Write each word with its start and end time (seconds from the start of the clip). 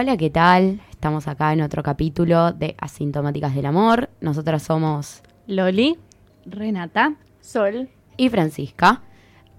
Hola, 0.00 0.16
¿qué 0.16 0.30
tal? 0.30 0.80
Estamos 0.92 1.26
acá 1.26 1.52
en 1.52 1.60
otro 1.60 1.82
capítulo 1.82 2.52
de 2.52 2.76
Asintomáticas 2.78 3.52
del 3.52 3.66
Amor. 3.66 4.10
Nosotras 4.20 4.62
somos 4.62 5.24
Loli, 5.48 5.98
Renata, 6.46 7.16
Sol. 7.40 7.88
y 8.16 8.28
Francisca. 8.28 9.02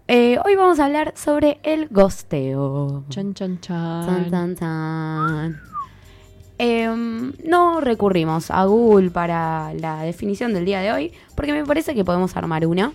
Eh, 0.07 0.39
hoy 0.45 0.55
vamos 0.55 0.79
a 0.79 0.85
hablar 0.85 1.11
sobre 1.17 1.59
el 1.63 1.89
gosteo. 1.89 3.03
chan 3.09 3.33
chan 3.33 3.59
chan. 3.59 4.05
Tan, 4.05 4.31
tan, 4.31 4.55
tan. 4.55 5.61
Em, 6.57 7.33
no 7.43 7.81
recurrimos 7.81 8.49
a 8.49 8.63
Google 8.63 9.11
para 9.11 9.73
la 9.73 10.03
definición 10.03 10.53
del 10.53 10.63
día 10.63 10.79
de 10.79 10.93
hoy, 10.93 11.11
porque 11.35 11.51
me 11.51 11.65
parece 11.65 11.93
que 11.93 12.05
podemos 12.05 12.37
armar 12.37 12.65
una. 12.65 12.93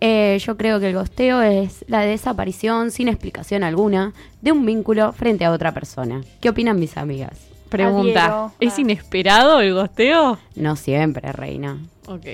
Eh, 0.00 0.38
yo 0.44 0.56
creo 0.56 0.78
que 0.78 0.88
el 0.88 0.94
gosteo 0.94 1.42
es 1.42 1.84
la 1.88 2.00
desaparición 2.00 2.90
sin 2.92 3.08
explicación 3.08 3.64
alguna 3.64 4.12
de 4.42 4.52
un 4.52 4.64
vínculo 4.64 5.12
frente 5.12 5.44
a 5.44 5.50
otra 5.50 5.72
persona. 5.72 6.22
¿Qué 6.40 6.48
opinan 6.50 6.78
mis 6.78 6.96
amigas? 6.96 7.36
Pregunta. 7.68 8.52
¿es 8.60 8.78
inesperado 8.78 9.60
el 9.60 9.74
gosteo? 9.74 10.38
No 10.54 10.76
siempre, 10.76 11.32
reina. 11.32 11.78
Ok. 12.06 12.26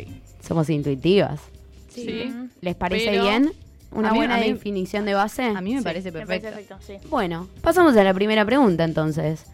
Somos 0.46 0.68
intuitivas. 0.70 1.40
Sí. 1.88 2.32
¿Les 2.60 2.74
parece 2.74 3.06
Pero- 3.10 3.22
bien? 3.22 3.52
¿Una 3.92 4.10
mí- 4.10 4.18
buena 4.18 4.36
mí- 4.38 4.52
definición 4.52 5.04
de 5.04 5.14
base? 5.14 5.44
a 5.44 5.60
mí 5.60 5.72
me 5.72 5.78
Sí, 5.78 5.84
parece 5.84 6.10
Me 6.10 6.18
perfecto. 6.18 6.50
parece 6.50 6.74
perfecto, 6.76 7.02
sí. 7.04 7.08
Bueno, 7.08 7.48
pasamos 7.62 7.96
a 7.96 8.02
la 8.04 8.12
primera 8.12 8.44
pregunta 8.44 8.82
entonces. 8.84 9.46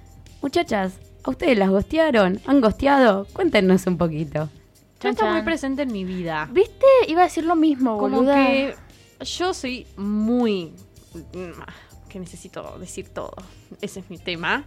Muchachas, 0.42 0.94
¿a 1.22 1.30
ustedes 1.30 1.58
las 1.58 1.68
gostearon? 1.68 2.40
¿Han 2.46 2.60
gosteado? 2.62 3.26
Cuéntenos 3.34 3.86
un 3.86 3.98
poquito. 3.98 4.48
Chan, 5.00 5.10
está 5.12 5.32
muy 5.32 5.42
presente 5.42 5.82
en 5.82 5.92
mi 5.92 6.04
vida. 6.04 6.48
¿Viste? 6.52 6.86
Iba 7.08 7.22
a 7.22 7.24
decir 7.24 7.44
lo 7.44 7.56
mismo, 7.56 7.98
Como 7.98 8.16
boluda. 8.18 8.34
que 8.46 8.74
yo 9.24 9.52
soy 9.54 9.86
muy... 9.96 10.72
mm, 11.14 12.08
que 12.08 12.18
necesito 12.20 12.76
decir 12.78 13.08
todo. 13.08 13.32
Ese 13.80 14.00
es 14.00 14.10
mi 14.10 14.18
tema. 14.18 14.64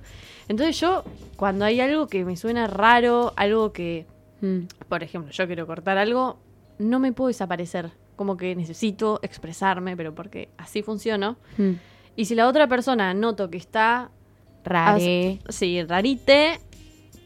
Entonces 0.47 0.79
yo, 0.79 1.03
cuando 1.35 1.65
hay 1.65 1.79
algo 1.81 2.07
que 2.07 2.23
me 2.25 2.35
suena 2.37 2.67
raro, 2.67 3.33
algo 3.35 3.71
que, 3.73 4.05
Mm. 4.41 4.67
por 4.89 5.03
ejemplo, 5.03 5.31
yo 5.31 5.45
quiero 5.47 5.65
cortar 5.67 5.97
algo, 5.97 6.37
no 6.79 6.99
me 6.99 7.13
puedo 7.13 7.27
desaparecer. 7.29 7.91
Como 8.15 8.35
que 8.37 8.55
necesito 8.55 9.19
expresarme, 9.23 9.95
pero 9.97 10.13
porque 10.13 10.49
así 10.57 10.83
funciono. 10.83 11.37
Mm. 11.57 11.71
Y 12.15 12.25
si 12.25 12.35
la 12.35 12.47
otra 12.47 12.67
persona 12.67 13.13
noto 13.13 13.49
que 13.49 13.57
está 13.57 14.09
Rare. 14.65 15.39
Sí, 15.49 15.83
rarite. 15.83 16.59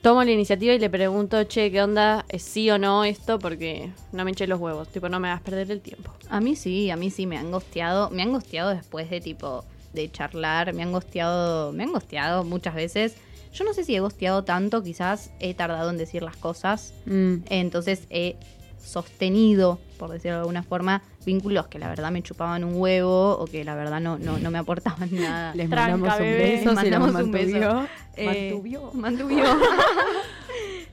Tomo 0.07 0.23
la 0.23 0.31
iniciativa 0.31 0.73
y 0.73 0.79
le 0.79 0.89
pregunto, 0.89 1.43
che, 1.43 1.69
¿qué 1.69 1.81
onda? 1.81 2.25
¿Es 2.29 2.41
sí 2.41 2.71
o 2.71 2.77
no 2.77 3.03
esto? 3.03 3.39
Porque 3.39 3.91
no 4.13 4.23
me 4.23 4.31
eché 4.31 4.47
los 4.47 4.57
huevos. 4.57 4.87
Tipo, 4.87 5.09
no 5.09 5.19
me 5.19 5.27
hagas 5.27 5.41
perder 5.41 5.69
el 5.69 5.81
tiempo. 5.81 6.13
A 6.29 6.39
mí 6.39 6.55
sí, 6.55 6.89
a 6.89 6.95
mí 6.95 7.11
sí 7.11 7.25
me 7.27 7.37
han 7.37 7.51
gosteado. 7.51 8.09
Me 8.09 8.21
han 8.21 8.31
gosteado 8.31 8.69
después 8.69 9.09
de 9.09 9.19
tipo 9.19 9.65
de 9.91 10.09
charlar. 10.09 10.73
Me 10.73 10.83
han 10.83 10.93
gosteado, 10.93 11.73
me 11.73 11.83
han 11.83 11.91
gosteado 11.91 12.45
muchas 12.45 12.73
veces. 12.73 13.17
Yo 13.51 13.65
no 13.65 13.73
sé 13.73 13.83
si 13.83 13.97
he 13.97 13.99
gosteado 13.99 14.45
tanto, 14.45 14.81
quizás 14.81 15.29
he 15.41 15.53
tardado 15.53 15.89
en 15.89 15.97
decir 15.97 16.23
las 16.23 16.37
cosas. 16.37 16.93
Mm. 17.05 17.39
Entonces 17.49 18.03
he 18.09 18.37
sostenido, 18.83 19.79
por 19.97 20.09
decirlo 20.09 20.37
de 20.37 20.41
alguna 20.41 20.63
forma, 20.63 21.01
vínculos 21.25 21.67
que 21.67 21.79
la 21.79 21.89
verdad 21.89 22.11
me 22.11 22.21
chupaban 22.23 22.63
un 22.63 22.75
huevo 22.75 23.37
o 23.37 23.45
que 23.45 23.63
la 23.63 23.75
verdad 23.75 23.99
no, 23.99 24.17
no, 24.17 24.39
no 24.39 24.51
me 24.51 24.57
aportaban 24.59 25.09
nada. 25.15 25.53
Les 25.55 25.69
Tranca, 25.69 25.97
mandamos 25.97 26.19
un 26.19 26.25
beso. 26.25 26.55
Les 26.55 26.65
los 26.65 26.75
mandamos 26.75 27.15
un 27.15 27.31
beso. 27.31 27.59
mantuvió. 27.59 27.87
Eh, 28.15 28.51
Mantuvió. 28.51 28.91
mantuvió. 28.93 29.43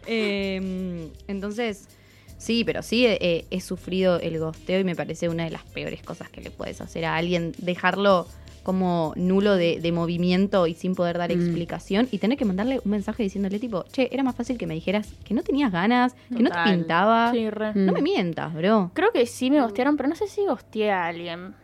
Eh, 0.06 1.10
entonces, 1.28 1.88
sí, 2.36 2.62
pero 2.64 2.82
sí 2.82 3.06
eh, 3.06 3.16
eh, 3.22 3.46
he 3.50 3.62
sufrido 3.62 4.20
el 4.20 4.38
gosteo 4.38 4.78
y 4.80 4.84
me 4.84 4.94
parece 4.94 5.30
una 5.30 5.44
de 5.44 5.50
las 5.50 5.62
peores 5.62 6.02
cosas 6.02 6.28
que 6.28 6.42
le 6.42 6.50
puedes 6.50 6.82
hacer 6.82 7.06
a 7.06 7.16
alguien. 7.16 7.52
Dejarlo 7.56 8.26
como 8.64 9.12
nulo 9.14 9.54
de, 9.54 9.78
de 9.80 9.92
movimiento 9.92 10.66
y 10.66 10.74
sin 10.74 10.96
poder 10.96 11.16
dar 11.18 11.30
Mm. 11.30 11.34
explicación 11.40 12.08
y 12.10 12.18
tener 12.18 12.36
que 12.36 12.44
mandarle 12.44 12.80
un 12.84 12.90
mensaje 12.90 13.22
diciéndole 13.22 13.60
tipo, 13.60 13.84
che, 13.92 14.08
era 14.12 14.24
más 14.24 14.34
fácil 14.34 14.58
que 14.58 14.66
me 14.66 14.74
dijeras 14.74 15.12
que 15.24 15.34
no 15.34 15.42
tenías 15.42 15.70
ganas, 15.70 16.14
que 16.34 16.42
no 16.42 16.50
te 16.50 16.58
pintaba. 16.64 17.30
Sí, 17.30 17.48
re. 17.50 17.70
Mm. 17.74 17.86
No 17.86 17.92
me 17.92 18.02
mientas, 18.02 18.52
bro. 18.52 18.90
Creo 18.94 19.12
que 19.12 19.24
sí 19.26 19.50
me 19.50 19.60
gostearon, 19.60 19.96
pero 19.96 20.08
no 20.08 20.16
sé 20.16 20.26
si 20.26 20.44
gosteé 20.46 20.90
a 20.90 21.06
alguien. 21.06 21.54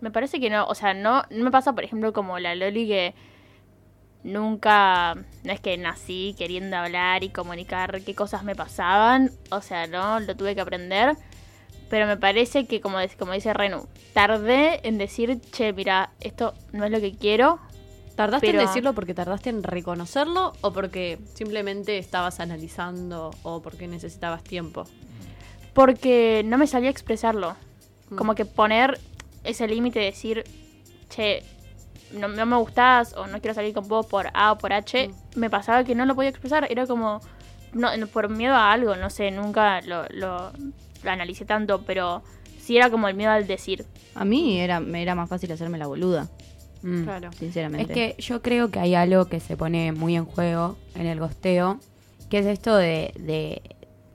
Me 0.00 0.10
parece 0.10 0.40
que 0.40 0.50
no. 0.50 0.66
O 0.66 0.74
sea, 0.74 0.92
no, 0.94 1.22
no 1.30 1.44
me 1.44 1.50
pasa, 1.50 1.72
por 1.74 1.84
ejemplo, 1.84 2.12
como 2.12 2.38
la 2.38 2.54
Loli 2.54 2.86
que 2.88 3.14
nunca. 4.24 5.14
No 5.44 5.52
es 5.52 5.60
que 5.60 5.76
nací 5.78 6.34
queriendo 6.38 6.76
hablar 6.76 7.22
y 7.24 7.28
comunicar 7.30 8.02
qué 8.02 8.14
cosas 8.14 8.44
me 8.44 8.54
pasaban. 8.54 9.30
O 9.50 9.60
sea, 9.60 9.86
no, 9.86 10.20
lo 10.20 10.36
tuve 10.36 10.54
que 10.54 10.60
aprender. 10.60 11.16
Pero 11.88 12.06
me 12.06 12.16
parece 12.16 12.66
que, 12.66 12.80
como, 12.80 12.98
como 13.18 13.32
dice 13.32 13.52
Renu, 13.54 13.86
tardé 14.12 14.80
en 14.86 14.98
decir, 14.98 15.40
che, 15.52 15.72
mira, 15.72 16.10
esto 16.20 16.54
no 16.72 16.84
es 16.84 16.90
lo 16.90 17.00
que 17.00 17.14
quiero. 17.16 17.60
¿Tardaste 18.16 18.46
Pero- 18.46 18.60
en 18.60 18.66
decirlo 18.66 18.94
porque 18.94 19.14
tardaste 19.14 19.50
en 19.50 19.62
reconocerlo 19.62 20.54
o 20.62 20.72
porque 20.72 21.18
simplemente 21.34 21.98
estabas 21.98 22.40
analizando 22.40 23.30
o 23.42 23.60
porque 23.60 23.86
necesitabas 23.86 24.42
tiempo? 24.42 24.84
Porque 25.74 26.42
no 26.44 26.56
me 26.56 26.66
salía 26.66 26.88
a 26.88 26.92
expresarlo. 26.92 27.54
Mm. 28.08 28.16
Como 28.16 28.34
que 28.34 28.46
poner 28.46 28.98
ese 29.44 29.68
límite 29.68 29.98
de 29.98 30.06
decir, 30.06 30.44
che, 31.10 31.42
no, 32.12 32.28
no 32.28 32.46
me 32.46 32.56
gustás 32.56 33.14
o 33.14 33.26
no 33.26 33.40
quiero 33.40 33.54
salir 33.54 33.74
con 33.74 33.86
vos 33.86 34.06
por 34.06 34.28
A 34.32 34.52
o 34.52 34.58
por 34.58 34.72
H, 34.72 35.10
me 35.34 35.50
pasaba 35.50 35.84
que 35.84 35.94
no 35.94 36.06
lo 36.06 36.14
podía 36.14 36.30
expresar. 36.30 36.66
Era 36.70 36.86
como, 36.86 37.20
no, 37.74 37.94
no, 37.96 38.06
por 38.06 38.28
miedo 38.28 38.54
a 38.54 38.72
algo, 38.72 38.96
no 38.96 39.10
sé, 39.10 39.30
nunca 39.30 39.82
lo, 39.82 40.04
lo, 40.10 40.52
lo 41.02 41.10
analicé 41.10 41.44
tanto, 41.44 41.82
pero 41.86 42.22
sí 42.60 42.76
era 42.76 42.90
como 42.90 43.08
el 43.08 43.14
miedo 43.14 43.30
al 43.30 43.46
decir. 43.46 43.84
A 44.14 44.24
mí 44.24 44.58
era, 44.60 44.80
me 44.80 45.02
era 45.02 45.14
más 45.14 45.28
fácil 45.28 45.50
hacerme 45.52 45.78
la 45.78 45.86
boluda, 45.86 46.28
Mm. 46.82 47.04
Claro. 47.04 47.30
sinceramente. 47.32 47.92
Es 48.10 48.14
que 48.16 48.22
yo 48.22 48.42
creo 48.42 48.70
que 48.70 48.78
hay 48.78 48.94
algo 48.94 49.24
que 49.26 49.40
se 49.40 49.56
pone 49.56 49.92
muy 49.92 50.14
en 50.14 50.24
juego 50.24 50.76
en 50.94 51.06
el 51.06 51.18
gosteo, 51.18 51.78
que 52.30 52.38
es 52.40 52.46
esto 52.46 52.76
de, 52.76 53.12
de 53.18 53.62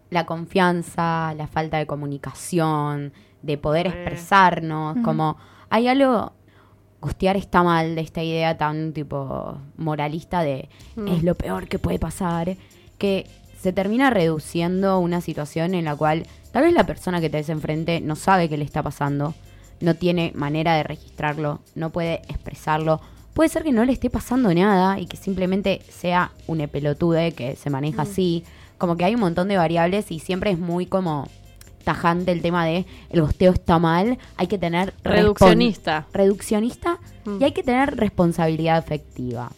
la 0.10 0.26
confianza, 0.26 1.34
la 1.36 1.48
falta 1.48 1.78
de 1.80 1.86
comunicación, 1.88 3.14
de 3.42 3.58
poder 3.58 3.88
Re. 3.88 3.94
expresarnos, 3.94 4.98
como 5.04 5.38
hay 5.70 5.88
algo, 5.88 6.34
gostear 7.02 7.36
está 7.38 7.64
mal 7.64 7.96
de 7.96 8.02
esta 8.02 8.22
idea 8.22 8.58
tan 8.58 8.94
tipo 8.94 9.58
moralista 9.78 10.42
de 10.44 10.70
Mm. 10.96 11.08
es 11.08 11.24
lo 11.24 11.36
peor 11.36 11.68
que 11.68 11.80
puede 11.80 11.98
pasar, 12.00 12.56
que 12.98 13.28
se 13.62 13.74
termina 13.74 14.10
reduciendo 14.10 15.00
una 15.00 15.22
situación 15.22 15.76
en 15.76 15.86
la 15.86 15.96
cual 15.96 16.26
tal 16.52 16.64
vez 16.64 16.74
la 16.74 16.86
persona 16.86 17.22
que 17.22 17.30
te 17.30 17.38
ves 17.38 17.50
enfrente 17.50 18.02
no 18.02 18.16
sabe 18.16 18.50
qué 18.50 18.58
le 18.58 18.64
está 18.66 18.82
pasando, 18.82 19.34
no 19.80 19.96
tiene 19.96 20.32
manera 20.36 20.76
de 20.76 20.84
registrarlo, 20.84 21.60
no 21.76 21.90
puede 21.92 22.22
expresarlo. 22.28 23.02
Puede 23.34 23.50
ser 23.50 23.64
que 23.64 23.72
no 23.72 23.86
le 23.86 23.94
esté 23.94 24.10
pasando 24.10 24.54
nada 24.54 25.00
y 25.00 25.06
que 25.06 25.16
simplemente 25.18 25.82
sea 25.90 26.32
un 26.48 26.58
pelotude 26.68 27.32
que 27.32 27.56
se 27.56 27.70
maneja 27.70 28.02
así. 28.02 28.44
Como 28.78 28.98
que 28.98 29.06
hay 29.06 29.16
un 29.16 29.22
montón 29.22 29.48
de 29.48 29.58
variables 29.58 30.12
y 30.12 30.20
siempre 30.20 30.52
es 30.52 30.60
muy 30.60 30.86
como 30.86 31.28
tajante 31.84 32.32
el 32.32 32.42
tema 32.42 32.66
de 32.66 32.86
el 33.10 33.22
gosteo 33.22 33.54
está 33.54 33.80
mal, 33.80 34.20
hay 34.38 34.48
que 34.48 34.58
tener 34.58 34.94
Reduccionista. 35.04 36.06
reduccionista 36.14 37.00
Mm. 37.26 37.38
y 37.40 37.44
hay 37.44 37.52
que 37.52 37.64
tener 37.64 37.96
responsabilidad 37.98 38.78
afectiva. 38.78 39.52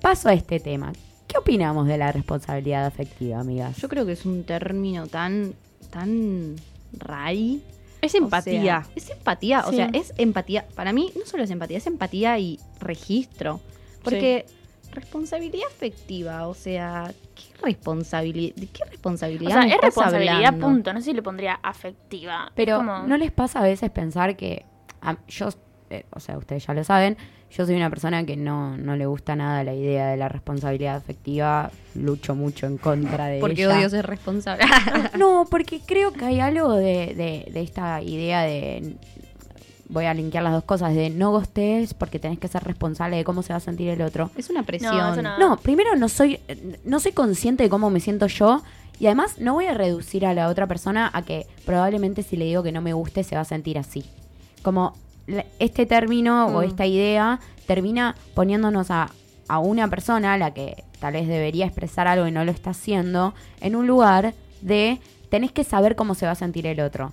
Paso 0.00 0.28
a 0.28 0.34
este 0.34 0.60
tema. 0.60 0.92
¿Qué 1.28 1.38
opinamos 1.38 1.86
de 1.86 1.98
la 1.98 2.10
responsabilidad 2.10 2.86
afectiva, 2.86 3.38
amigas? 3.40 3.76
Yo 3.76 3.88
creo 3.88 4.06
que 4.06 4.12
es 4.12 4.24
un 4.24 4.44
término 4.44 5.06
tan, 5.06 5.54
tan 5.90 6.56
rari. 6.92 7.62
Es 8.00 8.14
O 8.14 8.18
empatía. 8.18 8.62
sea, 8.62 8.86
es 8.96 9.10
empatía, 9.10 9.64
o 9.66 9.72
sea, 9.72 9.90
es 9.92 10.14
empatía. 10.16 10.66
Para 10.74 10.92
mí 10.92 11.12
no 11.18 11.26
solo 11.26 11.42
es 11.42 11.50
empatía, 11.50 11.78
es 11.78 11.86
empatía 11.86 12.38
y 12.38 12.58
registro. 12.80 13.60
Porque 14.02 14.46
responsabilidad 14.92 15.66
afectiva, 15.68 16.46
o 16.48 16.54
sea, 16.54 17.12
¿qué 17.34 17.62
responsabilidad? 17.62 18.54
¿De 18.56 18.66
qué 18.68 18.82
O 18.86 18.90
responsabilidad? 18.90 19.52
sea, 19.52 19.62
me 19.66 19.74
es 19.74 19.80
responsabilidad, 19.82 20.36
hablando? 20.36 20.66
punto. 20.66 20.92
No 20.94 21.00
sé 21.00 21.06
si 21.06 21.12
le 21.12 21.22
pondría 21.22 21.54
afectiva. 21.62 22.50
Pero 22.54 22.82
¿no 22.82 23.16
les 23.18 23.32
pasa 23.32 23.58
a 23.58 23.62
veces 23.64 23.90
pensar 23.90 24.36
que 24.36 24.64
a- 25.02 25.18
yo, 25.26 25.48
eh, 25.90 26.04
o 26.10 26.20
sea, 26.20 26.36
ustedes 26.38 26.66
ya 26.66 26.74
lo 26.74 26.84
saben, 26.84 27.16
yo 27.50 27.64
soy 27.64 27.74
una 27.76 27.88
persona 27.88 28.24
que 28.24 28.36
no, 28.36 28.76
no 28.76 28.94
le 28.96 29.06
gusta 29.06 29.34
nada 29.34 29.64
la 29.64 29.74
idea 29.74 30.08
de 30.08 30.16
la 30.18 30.28
responsabilidad 30.28 30.96
afectiva, 30.96 31.70
lucho 31.94 32.34
mucho 32.34 32.66
en 32.66 32.76
contra 32.76 33.26
de 33.26 33.40
Porque 33.40 33.64
ella. 33.64 33.78
odio 33.78 33.88
ser 33.90 34.06
responsable. 34.06 34.64
No, 35.18 35.46
porque 35.50 35.80
creo 35.80 36.12
que 36.12 36.24
hay 36.26 36.40
algo 36.40 36.74
de, 36.74 37.14
de- 37.14 37.50
de 37.52 37.60
esta 37.62 38.02
idea 38.02 38.42
de. 38.42 38.96
Voy 39.90 40.04
a 40.04 40.12
linkear 40.12 40.42
las 40.44 40.52
dos 40.52 40.64
cosas: 40.64 40.94
de 40.94 41.08
no 41.08 41.30
gostes 41.30 41.94
porque 41.94 42.18
tenés 42.18 42.38
que 42.38 42.48
ser 42.48 42.62
responsable 42.62 43.16
de 43.16 43.24
cómo 43.24 43.42
se 43.42 43.54
va 43.54 43.56
a 43.56 43.60
sentir 43.60 43.88
el 43.88 44.02
otro. 44.02 44.30
es 44.36 44.50
una 44.50 44.62
presión. 44.62 44.94
No, 44.96 45.12
eso 45.12 45.22
no. 45.22 45.38
No, 45.38 45.56
primero 45.56 45.96
no 45.96 46.10
soy, 46.10 46.38
no 46.84 47.00
soy 47.00 47.12
consciente 47.12 47.62
de 47.64 47.70
cómo 47.70 47.88
me 47.88 48.00
siento 48.00 48.26
yo. 48.26 48.62
Y 49.00 49.06
además 49.06 49.38
no 49.38 49.54
voy 49.54 49.64
a 49.66 49.72
reducir 49.74 50.26
a 50.26 50.34
la 50.34 50.48
otra 50.48 50.66
persona 50.66 51.08
a 51.14 51.22
que 51.22 51.46
probablemente 51.64 52.22
si 52.22 52.36
le 52.36 52.44
digo 52.46 52.62
que 52.62 52.72
no 52.72 52.82
me 52.82 52.92
guste 52.92 53.22
se 53.24 53.34
va 53.36 53.40
a 53.42 53.44
sentir 53.46 53.78
así. 53.78 54.04
Como 54.62 54.94
este 55.58 55.86
término 55.86 56.46
o 56.48 56.60
Mm. 56.60 56.64
esta 56.64 56.86
idea 56.86 57.40
termina 57.66 58.14
poniéndonos 58.34 58.90
a, 58.90 59.10
a 59.48 59.58
una 59.58 59.88
persona, 59.88 60.36
la 60.38 60.52
que 60.52 60.84
tal 61.00 61.12
vez 61.14 61.28
debería 61.28 61.66
expresar 61.66 62.06
algo 62.08 62.26
y 62.26 62.32
no 62.32 62.44
lo 62.44 62.50
está 62.50 62.70
haciendo, 62.70 63.34
en 63.60 63.76
un 63.76 63.86
lugar 63.86 64.34
de 64.62 65.00
tenés 65.30 65.52
que 65.52 65.64
saber 65.64 65.94
cómo 65.96 66.14
se 66.14 66.26
va 66.26 66.32
a 66.32 66.36
sentir 66.36 66.66
el 66.66 66.80
otro. 66.80 67.12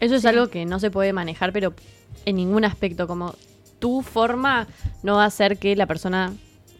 Eso 0.00 0.14
es 0.14 0.24
algo 0.24 0.48
que 0.48 0.64
no 0.64 0.78
se 0.78 0.90
puede 0.90 1.12
manejar, 1.12 1.52
pero 1.52 1.74
en 2.24 2.36
ningún 2.36 2.64
aspecto. 2.64 3.06
Como 3.08 3.34
tu 3.80 4.02
forma 4.02 4.66
no 5.02 5.16
va 5.16 5.24
a 5.24 5.26
hacer 5.26 5.58
que 5.58 5.74
la 5.74 5.86
persona 5.86 6.32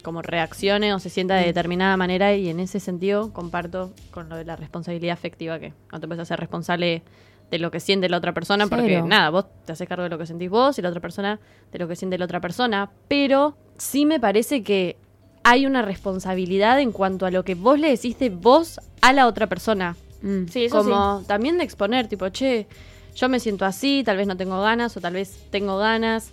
como 0.03 0.23
reaccione 0.23 0.95
o 0.95 1.01
se 1.01 1.11
sienta 1.11 1.35
de 1.35 1.45
determinada 1.47 1.97
manera 1.97 2.35
y 2.35 2.49
en 2.49 2.61
ese 2.61 2.79
sentido 2.79 3.33
comparto 3.33 3.93
con 4.13 4.29
lo 4.29 4.37
de 4.37 4.45
la 4.45 4.55
responsabilidad 4.57 5.15
afectiva 5.15 5.59
que 5.59 5.73
no 5.93 5.99
te 6.01 6.07
puedes 6.07 6.23
hacer 6.23 6.39
responsable 6.39 7.03
de 7.51 7.59
lo 7.59 7.71
que 7.71 7.81
siente 7.81 8.09
la 8.09 8.19
otra 8.19 8.33
persona 8.33 8.67
porque 8.67 9.03
nada, 9.03 9.31
vos 9.31 9.47
te 9.65 9.73
haces 9.73 9.89
cargo 9.89 10.03
de 10.05 10.11
lo 10.11 10.19
que 10.19 10.27
sentís 10.27 10.51
vos 10.51 10.79
y 10.79 10.83
la 10.83 10.91
otra 10.91 11.01
persona 11.01 11.41
de 11.73 11.79
lo 11.79 11.89
que 11.89 11.97
siente 11.97 12.19
la 12.19 12.27
otra 12.27 12.41
persona, 12.41 12.91
pero 13.09 13.57
sí 13.79 14.05
me 14.05 14.21
parece 14.21 14.63
que 14.63 14.97
hay 15.45 15.65
una 15.65 15.83
responsabilidad 15.83 16.79
en 16.81 16.93
cuanto 16.93 17.25
a 17.25 17.31
lo 17.31 17.45
que 17.45 17.55
vos 17.55 17.79
le 17.79 17.89
decís 17.89 18.19
de 18.19 18.29
vos 18.29 18.81
a 19.01 19.13
la 19.13 19.27
otra 19.27 19.47
persona. 19.47 19.97
Mm. 20.21 20.47
Sí, 20.49 20.65
eso 20.65 20.83
sí. 20.83 20.91
como 20.91 21.23
también 21.27 21.59
de 21.59 21.65
exponer, 21.65 22.09
tipo, 22.09 22.29
che, 22.29 22.67
yo 23.15 23.29
me 23.29 23.41
siento 23.41 23.65
así, 23.65 24.03
tal 24.05 24.17
vez 24.17 24.27
no 24.27 24.37
tengo 24.37 24.61
ganas 24.61 24.97
o 24.97 25.01
tal 25.01 25.15
vez 25.15 25.39
tengo 25.51 25.79
ganas. 25.79 26.33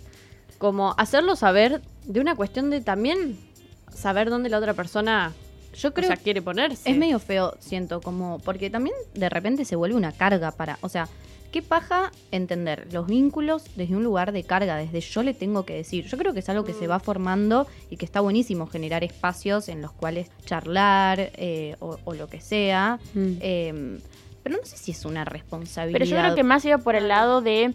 Como 0.58 0.94
hacerlo 0.98 1.36
saber 1.36 1.80
de 2.04 2.20
una 2.20 2.34
cuestión 2.34 2.70
de 2.70 2.80
también 2.80 3.38
saber 3.92 4.30
dónde 4.30 4.50
la 4.50 4.58
otra 4.58 4.74
persona 4.74 5.32
Yo 5.78 5.90
o 5.90 5.92
creo 5.92 6.08
sea, 6.08 6.16
quiere 6.16 6.42
ponerse. 6.42 6.90
Es 6.90 6.96
medio 6.96 7.18
feo, 7.18 7.56
siento, 7.60 8.00
como. 8.00 8.38
Porque 8.40 8.70
también 8.70 8.96
de 9.14 9.28
repente 9.28 9.64
se 9.64 9.76
vuelve 9.76 9.96
una 9.96 10.12
carga 10.12 10.50
para. 10.52 10.78
O 10.80 10.88
sea, 10.88 11.08
qué 11.52 11.62
paja 11.62 12.12
entender 12.30 12.88
los 12.92 13.06
vínculos 13.06 13.64
desde 13.76 13.96
un 13.96 14.04
lugar 14.04 14.32
de 14.32 14.42
carga, 14.44 14.76
desde 14.76 15.00
yo 15.00 15.22
le 15.22 15.34
tengo 15.34 15.64
que 15.64 15.74
decir. 15.74 16.06
Yo 16.06 16.18
creo 16.18 16.32
que 16.32 16.40
es 16.40 16.48
algo 16.48 16.64
que 16.64 16.72
se 16.72 16.86
va 16.86 17.00
formando 17.00 17.66
y 17.90 17.96
que 17.96 18.04
está 18.04 18.20
buenísimo 18.20 18.66
generar 18.66 19.04
espacios 19.04 19.68
en 19.68 19.82
los 19.82 19.92
cuales 19.92 20.30
charlar 20.44 21.30
eh, 21.34 21.76
o, 21.80 21.98
o 22.04 22.14
lo 22.14 22.28
que 22.28 22.40
sea. 22.40 22.98
Mm. 23.14 23.32
Eh, 23.40 23.98
pero 24.46 24.58
no 24.58 24.64
sé 24.64 24.76
si 24.76 24.92
es 24.92 25.04
una 25.04 25.24
responsabilidad. 25.24 25.98
Pero 25.98 26.08
yo 26.08 26.16
creo 26.16 26.36
que 26.36 26.44
más 26.44 26.64
iba 26.64 26.78
por 26.78 26.94
el 26.94 27.08
lado 27.08 27.42
de 27.42 27.74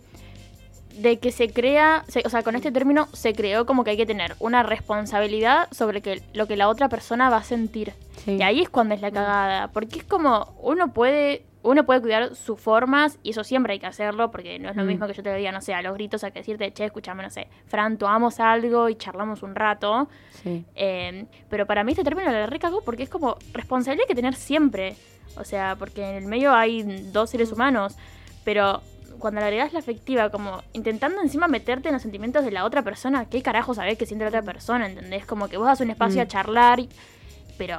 de 0.97 1.19
que 1.19 1.31
se 1.31 1.49
crea, 1.51 2.03
se- 2.07 2.23
o 2.25 2.29
sea, 2.29 2.43
con 2.43 2.55
este 2.55 2.71
término 2.71 3.07
se 3.13 3.33
creó 3.33 3.65
como 3.65 3.83
que 3.83 3.91
hay 3.91 3.97
que 3.97 4.05
tener 4.05 4.35
una 4.39 4.63
responsabilidad 4.63 5.67
sobre 5.71 6.01
que 6.01 6.21
lo 6.33 6.47
que 6.47 6.55
la 6.55 6.67
otra 6.69 6.89
persona 6.89 7.29
va 7.29 7.37
a 7.37 7.43
sentir. 7.43 7.93
Sí. 8.23 8.33
Y 8.35 8.41
ahí 8.41 8.61
es 8.61 8.69
cuando 8.69 8.93
es 8.95 9.01
la 9.01 9.11
cagada, 9.11 9.69
porque 9.69 9.99
es 9.99 10.03
como 10.03 10.53
uno 10.61 10.93
puede 10.93 11.45
uno 11.63 11.85
puede 11.85 12.01
cuidar 12.01 12.33
sus 12.35 12.59
formas 12.59 13.19
y 13.21 13.29
eso 13.29 13.43
siempre 13.43 13.73
hay 13.73 13.79
que 13.79 13.85
hacerlo 13.85 14.31
porque 14.31 14.57
no 14.57 14.71
es 14.71 14.75
lo 14.75 14.83
Mm. 14.83 14.87
mismo 14.87 15.05
que 15.05 15.13
yo 15.13 15.21
te 15.21 15.31
diga, 15.35 15.51
no 15.51 15.61
sé, 15.61 15.75
a 15.75 15.83
los 15.83 15.93
gritos 15.93 16.23
a 16.23 16.31
que 16.31 16.39
decirte, 16.39 16.73
che, 16.73 16.85
escúchame, 16.85 17.21
no 17.21 17.29
sé, 17.29 17.49
Fran, 17.67 17.99
tomamos 17.99 18.39
algo 18.39 18.89
y 18.89 18.95
charlamos 18.95 19.43
un 19.43 19.53
rato. 19.53 20.09
Sí. 20.41 20.65
Eh, 20.73 21.25
pero 21.51 21.67
para 21.67 21.83
mí 21.83 21.91
este 21.91 22.03
término 22.03 22.31
le 22.31 22.47
recagó 22.47 22.81
porque 22.81 23.03
es 23.03 23.09
como 23.09 23.37
responsabilidad 23.53 24.05
hay 24.05 24.07
que 24.07 24.15
tener 24.15 24.33
siempre. 24.33 24.95
O 25.37 25.43
sea, 25.43 25.75
porque 25.77 26.03
en 26.09 26.15
el 26.15 26.25
medio 26.25 26.51
hay 26.51 26.81
dos 27.11 27.29
seres 27.29 27.51
humanos. 27.51 27.95
Pero 28.43 28.81
cuando 29.21 29.39
le 29.39 29.45
agregas 29.47 29.71
la 29.73 29.79
afectiva, 29.79 30.29
como 30.29 30.61
intentando 30.73 31.21
encima 31.21 31.47
meterte 31.47 31.87
en 31.89 31.93
los 31.93 32.01
sentimientos 32.01 32.43
de 32.43 32.51
la 32.51 32.65
otra 32.65 32.81
persona, 32.83 33.25
¿qué 33.25 33.41
carajo 33.41 33.73
sabés 33.73 33.97
que 33.97 34.05
siente 34.05 34.25
la 34.25 34.29
otra 34.29 34.41
persona? 34.41 34.85
¿Entendés? 34.87 35.25
Como 35.25 35.47
que 35.47 35.57
vos 35.57 35.67
das 35.67 35.79
un 35.81 35.89
espacio 35.91 36.19
Mm. 36.19 36.23
a 36.23 36.27
charlar, 36.27 36.79
y- 36.81 36.89
pero 37.57 37.77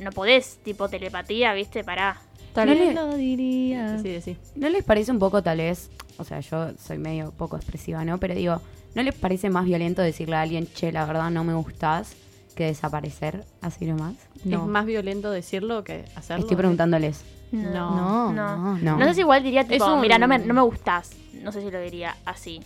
no 0.00 0.10
podés, 0.12 0.58
tipo 0.62 0.88
telepatía, 0.88 1.52
¿viste? 1.54 1.82
Pará. 1.82 2.20
Tal 2.54 2.68
No 2.68 2.74
vez 2.74 2.88
le- 2.88 2.94
lo 2.94 3.14
diría. 3.16 3.98
Sí, 3.98 4.20
sí. 4.20 4.36
¿No 4.54 4.68
les 4.68 4.84
parece 4.84 5.10
un 5.10 5.18
poco 5.18 5.42
tal 5.42 5.58
vez, 5.58 5.90
o 6.18 6.24
sea, 6.24 6.40
yo 6.40 6.72
soy 6.78 6.98
medio 6.98 7.32
poco 7.32 7.56
expresiva, 7.56 8.04
¿no? 8.04 8.18
Pero 8.18 8.34
digo, 8.34 8.60
¿no 8.94 9.02
les 9.02 9.14
parece 9.14 9.48
más 9.48 9.64
violento 9.64 10.02
decirle 10.02 10.36
a 10.36 10.42
alguien, 10.42 10.66
che, 10.72 10.92
la 10.92 11.06
verdad 11.06 11.30
no 11.30 11.44
me 11.44 11.54
gustás, 11.54 12.14
que 12.54 12.64
desaparecer 12.66 13.44
así 13.62 13.86
nomás? 13.86 14.14
No. 14.44 14.62
Es 14.64 14.68
más 14.68 14.84
violento 14.84 15.30
decirlo 15.30 15.82
que 15.84 16.04
hacerlo. 16.14 16.42
Estoy 16.42 16.56
preguntándoles. 16.58 17.24
No, 17.52 18.32
no. 18.32 18.32
no, 18.32 18.78
No. 18.78 18.96
No 18.98 19.06
sé 19.06 19.14
si 19.14 19.20
igual 19.20 19.42
diría, 19.42 19.64
tipo, 19.66 19.84
un- 19.92 20.00
mira, 20.00 20.18
no 20.18 20.26
me, 20.28 20.38
no 20.38 20.54
me 20.54 20.62
gustás. 20.62 21.10
No 21.42 21.52
sé 21.52 21.60
si 21.62 21.70
lo 21.70 21.80
diría 21.80 22.16
así. 22.24 22.60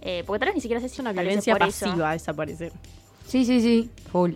Eh, 0.00 0.22
porque 0.26 0.38
tal 0.40 0.48
vez 0.48 0.54
ni 0.56 0.60
siquiera 0.60 0.80
sé 0.80 0.88
si 0.88 0.94
Es 0.94 0.98
una 1.00 1.12
violencia 1.12 1.56
por 1.56 1.66
eso. 1.68 1.86
pasiva 1.86 2.12
desaparecer. 2.12 2.72
Sí, 3.26 3.44
sí, 3.44 3.60
sí, 3.60 3.90
full. 4.12 4.32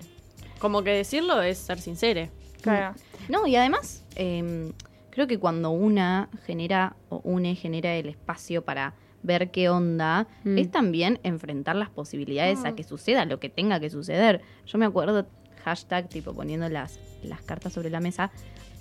Como 0.58 0.82
que 0.82 0.90
decirlo 0.90 1.40
es 1.42 1.58
ser 1.58 1.78
sincero. 1.80 2.28
Claro. 2.60 2.94
No, 3.28 3.46
y 3.46 3.56
además, 3.56 4.02
eh, 4.16 4.72
creo 5.10 5.26
que 5.26 5.38
cuando 5.38 5.70
una 5.70 6.28
genera 6.46 6.96
o 7.08 7.20
une 7.24 7.54
genera 7.54 7.94
el 7.94 8.08
espacio 8.08 8.62
para 8.62 8.94
ver 9.22 9.50
qué 9.52 9.68
onda, 9.68 10.26
Mm. 10.44 10.58
es 10.58 10.70
también 10.70 11.20
enfrentar 11.22 11.76
las 11.76 11.90
posibilidades 11.90 12.64
a 12.64 12.74
que 12.74 12.82
suceda 12.82 13.24
lo 13.24 13.38
que 13.38 13.48
tenga 13.48 13.78
que 13.78 13.88
suceder. 13.90 14.40
Yo 14.66 14.78
me 14.78 14.84
acuerdo, 14.86 15.26
hashtag, 15.64 16.08
tipo 16.08 16.34
poniendo 16.34 16.68
las, 16.68 16.98
las 17.22 17.40
cartas 17.42 17.72
sobre 17.72 17.88
la 17.90 18.00
mesa, 18.00 18.32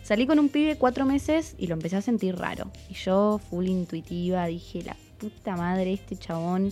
salí 0.03 0.27
con 0.27 0.39
un 0.39 0.50
pibe 0.50 0.77
cuatro 0.77 1.06
meses 1.06 1.56
y 1.57 1.68
lo 1.68 1.74
empecé 1.74 1.98
a 1.98 2.01
sentir 2.01 2.36
raro. 2.36 2.71
Y 2.89 2.94
yo, 2.94 3.39
full 3.50 3.68
intuitiva, 3.68 4.45
dije, 4.48 4.83
la 4.83 4.95
puta 5.19 5.56
madre, 5.56 5.94
este 5.94 6.15
chabón 6.15 6.71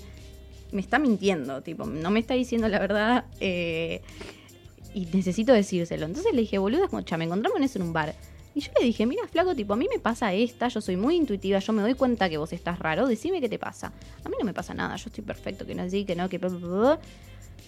me 0.72 0.81
está 0.81 1.00
mintiendo, 1.00 1.62
tipo, 1.62 1.86
no 1.86 2.12
me 2.12 2.20
está 2.20 2.34
diciendo 2.34 2.68
la 2.68 2.80
verdad. 2.80 3.26
eh, 3.40 4.02
y 4.94 5.06
necesito 5.14 5.54
decírselo. 5.54 6.06
Entonces 6.06 6.34
le 6.34 6.42
dije, 6.42 6.58
boludo, 6.58 6.84
escucha, 6.86 7.18
me 7.18 7.26
encontramos 7.26 7.58
en 7.58 7.64
eso 7.64 7.80
en 7.80 7.86
un 7.86 7.94
bar. 7.94 8.16
Y 8.56 8.62
yo 8.62 8.72
le 8.80 8.86
dije, 8.86 9.06
mira, 9.06 9.28
flaco, 9.28 9.56
tipo, 9.56 9.74
a 9.74 9.75
mí 9.75 9.88
me 9.94 10.00
pasa 10.00 10.34
esta, 10.34 10.68
yo 10.68 10.82
soy 10.82 10.98
muy 10.98 11.16
intuitiva, 11.16 11.60
yo 11.60 11.74
me 11.74 11.82
doy 11.82 11.94
cuenta 11.94 12.30
que 12.30 12.38
vos 12.38 12.52
estás 12.52 12.80
raro, 12.80 13.08
decime 13.08 13.40
qué 13.40 13.48
te 13.48 13.60
pasa. 13.60 13.94
A 14.24 14.30
mí 14.30 14.36
no 14.40 14.46
me 14.46 14.54
pasa 14.54 14.74
nada, 14.74 14.96
yo 14.96 15.06
estoy 15.08 15.24
perfecto, 15.24 15.66
que 15.66 15.75
no 15.75 15.84
así, 15.84 16.06
que 16.06 16.16
no, 16.16 16.28
que... 16.30 16.40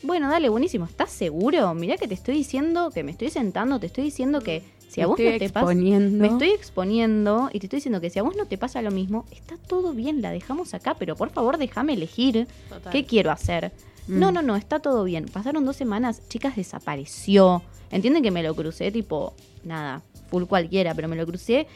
Bueno, 0.04 0.30
dale, 0.30 0.50
buenísimo, 0.50 0.86
¿estás 0.86 1.12
seguro? 1.12 1.74
Mirá 1.74 1.98
que 1.98 2.08
te 2.08 2.14
estoy 2.14 2.36
diciendo, 2.36 2.92
que 2.92 3.04
me 3.04 3.12
estoy 3.12 3.30
sentando, 3.30 3.80
te 3.80 3.88
estoy 3.88 4.06
diciendo 4.06 4.42
que 4.42 4.64
si 4.88 5.02
a 5.02 5.04
Me 5.04 5.08
vos 5.08 5.20
estoy 5.20 5.34
no 5.34 5.40
te 5.40 5.50
pasa... 5.50 5.66
exponiendo. 5.66 6.18
Me 6.22 6.28
estoy 6.28 6.50
exponiendo 6.50 7.50
y 7.54 7.60
te 7.60 7.68
estoy 7.68 7.78
diciendo 7.78 8.02
que 8.02 8.10
si 8.10 8.20
a 8.20 8.24
vos 8.24 8.36
no 8.36 8.46
te 8.46 8.58
pasa 8.58 8.82
lo 8.82 8.92
mismo, 8.92 9.26
está 9.32 9.56
todo 9.58 9.94
bien, 9.94 10.22
la 10.22 10.32
dejamos 10.32 10.74
acá, 10.74 10.96
pero 11.00 11.16
por 11.16 11.30
favor 11.30 11.58
déjame 11.58 11.94
elegir 11.94 12.48
Total. 12.68 12.92
qué 12.92 13.06
quiero 13.06 13.32
hacer. 13.32 13.72
Mm. 14.08 14.20
No, 14.20 14.32
no, 14.32 14.42
no, 14.42 14.56
está 14.56 14.80
todo 14.80 15.04
bien. 15.04 15.26
Pasaron 15.32 15.66
dos 15.66 15.78
semanas, 15.78 16.28
chicas, 16.28 16.56
desapareció. 16.56 17.62
Entienden 17.92 18.24
que 18.24 18.32
me 18.32 18.44
lo 18.44 18.56
crucé 18.56 18.92
tipo, 18.92 19.34
nada, 19.64 20.02
full 20.30 20.44
cualquiera, 20.44 20.94
pero 20.96 21.08
me 21.08 21.16
lo 21.16 21.26
crucé, 21.26 21.68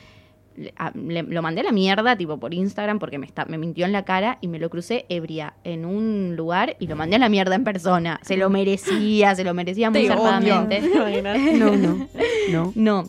le- 0.58 0.74
a- 0.78 0.92
le- 0.96 1.24
lo 1.24 1.42
mandé 1.42 1.62
a 1.62 1.64
la 1.64 1.72
mierda, 1.72 2.16
tipo 2.18 2.38
por 2.40 2.54
Instagram, 2.54 3.00
porque 3.00 3.18
me, 3.18 3.26
está, 3.26 3.46
me 3.46 3.58
mintió 3.58 3.86
en 3.86 3.92
la 3.92 4.06
cara 4.06 4.38
y 4.42 4.48
me 4.48 4.60
lo 4.60 4.70
crucé 4.70 5.06
ebria 5.10 5.54
en 5.64 5.86
un 5.86 6.36
lugar 6.36 6.76
y 6.80 6.88
lo 6.88 6.96
mandé 6.96 7.16
a 7.18 7.20
la 7.20 7.30
mierda 7.30 7.56
en 7.56 7.64
persona. 7.64 8.20
Se 8.24 8.38
lo 8.38 8.50
merecía, 8.50 9.36
se 9.36 9.44
lo 9.44 9.54
merecía 9.54 9.90
muy 9.92 10.02
zarpadamente. 10.08 10.82
No, 11.60 11.76
no, 11.76 12.08
no. 12.52 12.74
No, 12.76 13.08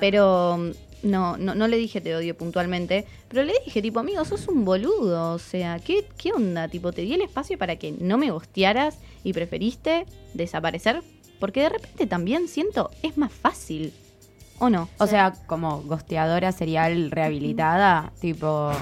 pero 0.00 0.58
no, 1.02 1.36
no, 1.36 1.54
no 1.54 1.68
le 1.68 1.76
dije 1.76 2.00
te 2.00 2.14
odio 2.16 2.36
puntualmente, 2.36 3.04
pero 3.28 3.44
le 3.44 3.52
dije, 3.64 3.82
tipo, 3.82 4.00
amigo, 4.00 4.24
sos 4.24 4.48
un 4.48 4.64
boludo. 4.64 5.32
O 5.34 5.38
sea, 5.38 5.78
¿qué, 5.78 6.06
¿qué 6.16 6.32
onda? 6.32 6.68
Tipo, 6.68 6.92
te 6.92 7.02
di 7.02 7.14
el 7.14 7.22
espacio 7.22 7.58
para 7.58 7.76
que 7.76 7.92
no 7.92 8.16
me 8.18 8.30
gostearas 8.30 8.98
y 9.22 9.32
preferiste 9.32 10.06
desaparecer. 10.34 11.02
Porque 11.38 11.60
de 11.62 11.68
repente 11.68 12.06
también 12.06 12.48
siento, 12.48 12.90
es 13.02 13.18
más 13.18 13.32
fácil. 13.32 13.92
¿O 14.58 14.70
no? 14.70 14.88
O 14.98 15.06
sea, 15.06 15.32
como 15.46 15.82
gosteadora 15.82 16.52
serial 16.52 17.10
rehabilitada, 17.10 18.12
tipo... 18.20 18.72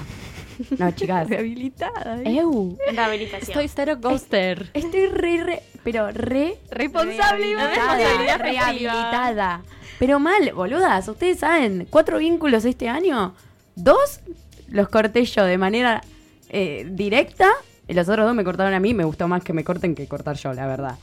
No, 0.77 0.91
chicas. 0.91 1.27
rehabilitada. 1.27 2.15
Rehabilitación. 2.15 3.41
Estoy 3.41 3.67
cero 3.67 3.97
ghoster. 3.99 4.69
Estoy 4.73 5.07
re, 5.07 5.43
re, 5.43 5.63
pero 5.83 6.11
re 6.11 6.59
Responsable 6.69 7.55
rehabilitada, 7.55 7.97
responsabilidad 7.97 8.39
rehabilitada. 8.39 9.61
Pero 9.97 10.19
mal, 10.19 10.53
boludas, 10.53 11.07
ustedes 11.07 11.39
saben, 11.39 11.87
cuatro 11.89 12.19
vínculos 12.19 12.65
este 12.65 12.87
año, 12.87 13.33
dos 13.75 14.19
los 14.67 14.89
corté 14.89 15.25
yo 15.25 15.43
de 15.45 15.57
manera 15.57 16.03
eh, 16.49 16.87
directa, 16.89 17.49
y 17.87 17.93
los 17.93 18.07
otros 18.09 18.25
dos 18.25 18.35
me 18.35 18.43
cortaron 18.43 18.73
a 18.73 18.79
mí, 18.79 18.93
me 18.93 19.03
gustó 19.03 19.27
más 19.27 19.43
que 19.43 19.53
me 19.53 19.63
corten 19.63 19.95
que 19.95 20.07
cortar 20.07 20.35
yo, 20.37 20.53
la 20.53 20.67
verdad. 20.67 20.97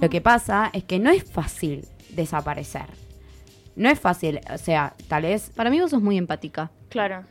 Lo 0.00 0.08
que 0.08 0.20
pasa 0.20 0.70
es 0.72 0.84
que 0.84 0.98
no 0.98 1.10
es 1.10 1.24
fácil 1.24 1.86
desaparecer. 2.10 2.86
No 3.76 3.88
es 3.88 3.98
fácil, 3.98 4.40
o 4.52 4.58
sea, 4.58 4.94
tal 5.08 5.22
vez... 5.22 5.50
Para 5.54 5.70
mí 5.70 5.80
vos 5.80 5.90
sos 5.90 6.02
muy 6.02 6.18
empática. 6.18 6.70
Claro. 6.88 7.24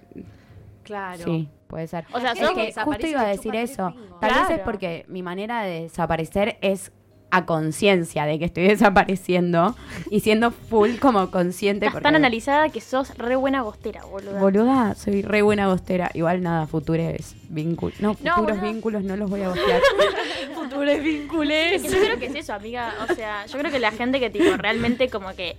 Claro. 0.84 1.24
Sí, 1.24 1.48
puede 1.67 1.88
ser. 1.88 2.05
O 2.13 2.19
sea, 2.19 2.31
Es 2.31 2.39
sos- 2.39 2.53
que 2.53 2.74
justo 2.84 3.08
iba 3.08 3.22
a 3.22 3.27
decir 3.27 3.55
eso. 3.55 3.93
Tal 4.19 4.31
vez 4.34 4.50
es 4.58 4.60
porque 4.60 5.05
mi 5.08 5.22
manera 5.22 5.62
de 5.63 5.81
desaparecer 5.84 6.58
es 6.62 6.91
a 7.31 7.46
conciencia 7.46 8.25
de 8.25 8.39
que 8.39 8.46
estoy 8.46 8.63
desapareciendo 8.67 9.75
y 10.10 10.22
siendo 10.22 10.50
full 10.50 10.96
como 10.96 11.29
consciente. 11.29 11.86
Estás 11.86 11.93
porque, 11.98 12.03
tan 12.03 12.15
analizada 12.15 12.69
que 12.69 12.81
sos 12.81 13.15
re 13.19 13.36
buena 13.36 13.62
gostera, 13.62 14.03
boluda. 14.05 14.39
Boluda, 14.39 14.96
soy 14.96 15.22
re 15.22 15.43
buena 15.43 15.67
gostera. 15.67 16.10
Igual 16.15 16.41
nada, 16.41 16.65
futures 16.65 17.36
vínculos. 17.50 18.00
No, 18.01 18.15
No, 18.24 18.36
futuros 18.38 18.62
vínculos 18.62 19.03
no 19.03 19.15
los 19.15 19.29
voy 19.29 19.41
a 19.43 19.50
gostear. 19.50 19.81
Futuros 20.55 20.89
Es 20.96 21.03
vínculos. 21.03 21.53
que 21.53 21.79
yo 21.84 21.89
creo 22.00 22.17
que 22.17 22.25
es 22.25 22.36
eso, 22.36 22.53
amiga. 22.53 22.93
O 23.08 23.13
sea, 23.13 23.46
yo 23.46 23.60
creo 23.60 23.72
que 23.72 23.79
la 23.79 23.91
gente 23.91 24.19
que 24.19 24.31
tipo 24.31 24.58
realmente 24.58 25.10
como 25.10 25.29
que 25.36 25.55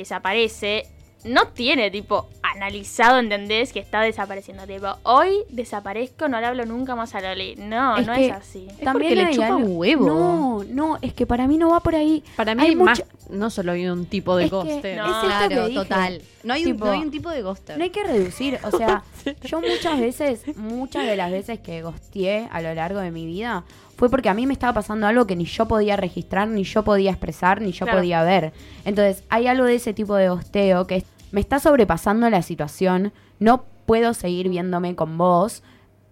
desaparece 0.00 0.86
no 1.24 1.48
tiene 1.48 1.90
tipo 1.90 2.28
analizado, 2.54 3.18
¿entendés? 3.18 3.72
Que 3.72 3.78
está 3.80 4.00
desapareciendo. 4.02 4.66
Tipo, 4.66 4.88
hoy 5.04 5.30
desaparezco, 5.48 6.28
no 6.28 6.40
le 6.40 6.46
hablo 6.46 6.64
nunca 6.66 6.94
más 6.96 7.14
a 7.14 7.20
Loli. 7.20 7.56
No, 7.56 7.96
Es 7.96 8.06
no 8.06 8.14
que- 8.14 8.26
es 8.26 8.32
así. 8.32 8.66
Es 8.78 8.88
porque 8.92 9.14
le 9.14 9.24
hay 9.26 9.34
chupa 9.34 9.56
un 9.56 9.76
huevo. 9.76 10.06
No, 10.06 10.64
no, 10.68 10.98
es 11.02 11.12
que 11.14 11.26
para 11.26 11.46
mí 11.46 11.58
no 11.58 11.70
va 11.70 11.80
por 11.80 11.94
ahí. 11.94 12.22
Para 12.36 12.54
mí 12.54 12.62
Hay 12.62 12.68
hay 12.70 12.76
más, 12.76 13.02
no 13.30 13.50
solo 13.50 13.72
hay 13.72 13.86
un 13.88 14.06
tipo 14.06 14.36
de 14.36 14.48
ghoster. 14.48 14.96
No. 14.96 15.04
Es 15.06 15.10
esto 15.10 15.48
que 15.48 15.54
Claro, 15.54 15.66
dije. 15.68 15.80
total. 15.80 16.22
No 16.42 16.54
hay, 16.54 16.64
un, 16.64 16.72
Tipo, 16.72 16.84
no 16.86 16.90
hay 16.92 17.00
un 17.00 17.10
tipo 17.10 17.30
de 17.30 17.42
ghoster. 17.42 17.76
No 17.78 17.84
hay 17.84 17.90
que 17.90 18.02
reducir, 18.02 18.58
o 18.64 18.70
sea, 18.76 19.02
yo 19.44 19.60
muchas 19.60 20.00
veces, 20.00 20.56
muchas 20.56 21.04
de 21.06 21.16
las 21.16 21.30
veces 21.30 21.60
que 21.60 21.82
gosteé 21.82 22.48
a 22.50 22.60
lo 22.62 22.72
largo 22.74 23.00
de 23.00 23.10
mi 23.10 23.26
vida 23.26 23.64
fue 23.96 24.08
porque 24.08 24.30
a 24.30 24.34
mí 24.34 24.46
me 24.46 24.54
estaba 24.54 24.72
pasando 24.72 25.06
algo 25.06 25.26
que 25.26 25.36
ni 25.36 25.44
yo 25.44 25.68
podía 25.68 25.96
registrar, 25.96 26.48
ni 26.48 26.64
yo 26.64 26.82
podía 26.82 27.10
expresar, 27.10 27.60
ni 27.60 27.72
yo 27.72 27.84
Claro. 27.84 27.98
podía 27.98 28.22
ver. 28.22 28.52
Entonces, 28.86 29.22
hay 29.28 29.46
algo 29.46 29.66
de 29.66 29.74
ese 29.74 29.92
tipo 29.92 30.14
de 30.16 30.30
gosteo 30.30 30.86
que 30.86 30.96
es- 30.96 31.04
me 31.32 31.40
está 31.40 31.58
sobrepasando 31.60 32.28
la 32.30 32.42
situación, 32.42 33.12
no 33.38 33.64
puedo 33.86 34.14
seguir 34.14 34.48
viéndome 34.48 34.94
con 34.94 35.18
vos, 35.18 35.62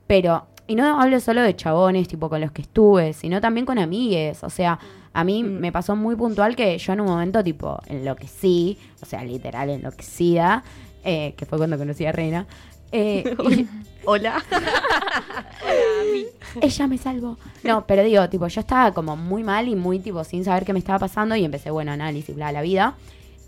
pero, 0.07 0.47
y 0.67 0.75
no 0.75 1.01
hablo 1.01 1.21
solo 1.21 1.43
de 1.43 1.55
chabones, 1.57 2.09
tipo 2.09 2.29
con 2.29 2.41
los 2.41 2.53
que 2.53 2.63
estuve, 2.63 3.13
sino 3.13 3.41
también 3.41 3.67
con 3.67 3.79
amigues, 3.79 4.43
o 4.45 4.51
sea, 4.51 4.79
a 5.13 5.25
mí 5.25 5.43
Mm. 5.43 5.59
me 5.61 5.73
pasó 5.73 5.97
muy 5.97 6.17
puntual 6.17 6.55
que 6.57 6.77
yo 6.79 6.93
en 6.93 7.01
un 7.01 7.09
momento, 7.09 7.43
tipo, 7.43 7.81
enloquecí, 7.87 8.79
o 9.03 9.07
sea, 9.07 9.25
literal 9.25 9.71
enloquecida, 9.71 10.63
eh, 11.05 11.35
que 11.37 11.47
fue 11.47 11.59
cuando 11.59 11.79
conocí 11.79 12.05
a 12.07 12.13
Reina. 12.13 12.47
eh, 12.93 13.37
y 13.51 13.67
Hola. 14.05 14.43
ella 16.63 16.87
me 16.87 16.99
salvó. 16.99 17.37
No, 17.63 17.87
pero 17.87 18.03
digo, 18.03 18.29
tipo, 18.29 18.47
yo 18.49 18.61
estaba 18.61 18.93
como 18.93 19.17
muy 19.17 19.43
mal 19.43 19.69
y 19.69 19.77
muy, 19.77 19.99
tipo, 19.99 20.25
sin 20.25 20.45
saber 20.45 20.65
qué 20.65 20.73
me 20.73 20.79
estaba 20.79 20.99
pasando 20.99 21.37
y 21.37 21.45
empecé, 21.45 21.71
bueno, 21.71 21.93
análisis, 21.93 22.35
bla, 22.35 22.53
la 22.53 22.63
vida. 22.63 22.95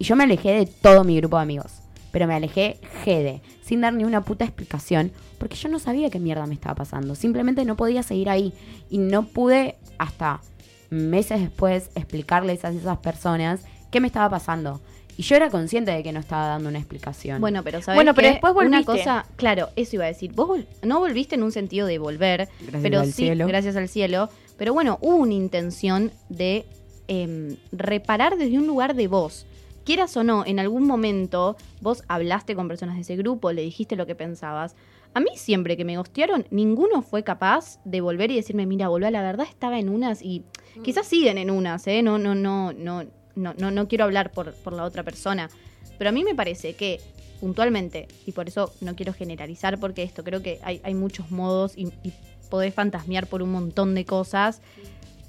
Y 0.01 0.05
yo 0.05 0.17
me 0.17 0.25
alejé 0.25 0.51
de 0.53 0.67
todo 0.67 1.05
mi 1.05 1.17
grupo 1.19 1.37
de 1.37 1.43
amigos. 1.43 1.73
Pero 2.11 2.27
me 2.27 2.35
alejé 2.35 2.81
jede, 3.05 3.41
sin 3.63 3.83
dar 3.83 3.93
ni 3.93 4.03
una 4.03 4.25
puta 4.25 4.45
explicación, 4.45 5.13
porque 5.39 5.55
yo 5.55 5.69
no 5.69 5.79
sabía 5.79 6.11
qué 6.11 6.19
mierda 6.19 6.47
me 6.47 6.55
estaba 6.55 6.75
pasando. 6.75 7.15
Simplemente 7.15 7.65
no 7.65 7.77
podía 7.77 8.03
seguir 8.03 8.29
ahí. 8.31 8.53
Y 8.91 8.99
no 8.99 9.27
pude, 9.27 9.77
hasta 9.99 10.41
meses 10.91 11.41
después, 11.41 11.91
explicarles 11.95 12.65
a 12.65 12.71
esas 12.71 12.99
personas 12.99 13.61
qué 13.93 14.01
me 14.01 14.09
estaba 14.09 14.29
pasando. 14.29 14.81
Y 15.17 15.23
yo 15.23 15.37
era 15.37 15.51
consciente 15.51 15.91
de 15.93 16.03
que 16.03 16.13
no 16.13 16.19
estaba 16.19 16.47
dando 16.47 16.69
una 16.71 16.79
explicación. 16.79 17.41
Bueno, 17.41 17.63
pero 17.63 17.83
¿sabes 17.83 17.97
Bueno, 17.97 18.15
pero 18.15 18.29
qué? 18.29 18.33
después 18.33 18.55
Una 18.55 18.63
volviste. 18.81 18.85
cosa, 18.87 19.27
claro, 19.37 19.69
eso 19.77 19.97
iba 19.97 20.05
a 20.07 20.09
decir. 20.09 20.33
Vos 20.33 20.49
vol- 20.49 20.67
no 20.83 20.99
volviste 20.99 21.35
en 21.37 21.43
un 21.43 21.53
sentido 21.53 21.87
de 21.87 21.99
volver, 21.99 22.49
Gracias 22.61 22.83
pero 22.83 23.01
al 23.01 23.07
sí, 23.07 23.13
cielo. 23.13 23.47
gracias 23.47 23.77
al 23.77 23.89
cielo. 23.89 24.31
Pero 24.57 24.73
bueno, 24.73 24.99
hubo 25.03 25.17
una 25.17 25.35
intención 25.35 26.11
de 26.31 26.65
em, 27.07 27.57
reparar 27.71 28.37
desde 28.39 28.57
un 28.59 28.67
lugar 28.67 28.95
de 28.95 29.09
vos. 29.09 29.47
Quieras 29.91 30.17
o 30.17 30.23
no, 30.23 30.47
en 30.47 30.61
algún 30.61 30.87
momento 30.87 31.57
vos 31.81 32.05
hablaste 32.07 32.55
con 32.55 32.69
personas 32.69 32.95
de 32.95 33.01
ese 33.01 33.17
grupo, 33.17 33.51
le 33.51 33.63
dijiste 33.63 33.97
lo 33.97 34.07
que 34.07 34.15
pensabas. 34.15 34.77
A 35.15 35.19
mí 35.19 35.31
siempre 35.35 35.77
que 35.77 35.85
me 35.85 35.97
gostearon, 35.97 36.47
ninguno 36.53 37.03
fue 37.03 37.25
capaz 37.25 37.81
de 37.85 38.01
volver 38.01 38.31
y 38.31 38.37
decirme, 38.37 38.67
mira, 38.67 38.87
volvé, 38.87 39.11
la 39.11 39.21
verdad 39.21 39.49
estaba 39.51 39.81
en 39.81 39.89
unas 39.89 40.23
y 40.23 40.45
quizás 40.85 41.09
siguen 41.09 41.39
en 41.39 41.51
unas, 41.51 41.89
¿eh? 41.89 42.05
No, 42.05 42.19
no, 42.19 42.37
no, 42.37 42.73
no, 42.73 43.03
no, 43.35 43.55
no, 43.59 43.71
no 43.73 43.89
quiero 43.89 44.05
hablar 44.05 44.31
por, 44.31 44.55
por 44.55 44.75
la 44.75 44.85
otra 44.85 45.03
persona. 45.03 45.51
Pero 45.99 46.11
a 46.11 46.13
mí 46.13 46.23
me 46.23 46.37
parece 46.37 46.75
que 46.75 47.01
puntualmente, 47.41 48.07
y 48.27 48.31
por 48.31 48.47
eso 48.47 48.73
no 48.81 48.95
quiero 48.95 49.13
generalizar, 49.13 49.81
porque 49.81 50.05
esto 50.05 50.23
creo 50.23 50.41
que 50.41 50.61
hay, 50.63 50.81
hay 50.85 50.95
muchos 50.95 51.33
modos 51.33 51.77
y, 51.77 51.87
y 52.05 52.13
podés 52.49 52.73
fantasmear 52.73 53.27
por 53.27 53.43
un 53.43 53.51
montón 53.51 53.97
de 53.97 54.05
cosas. 54.05 54.63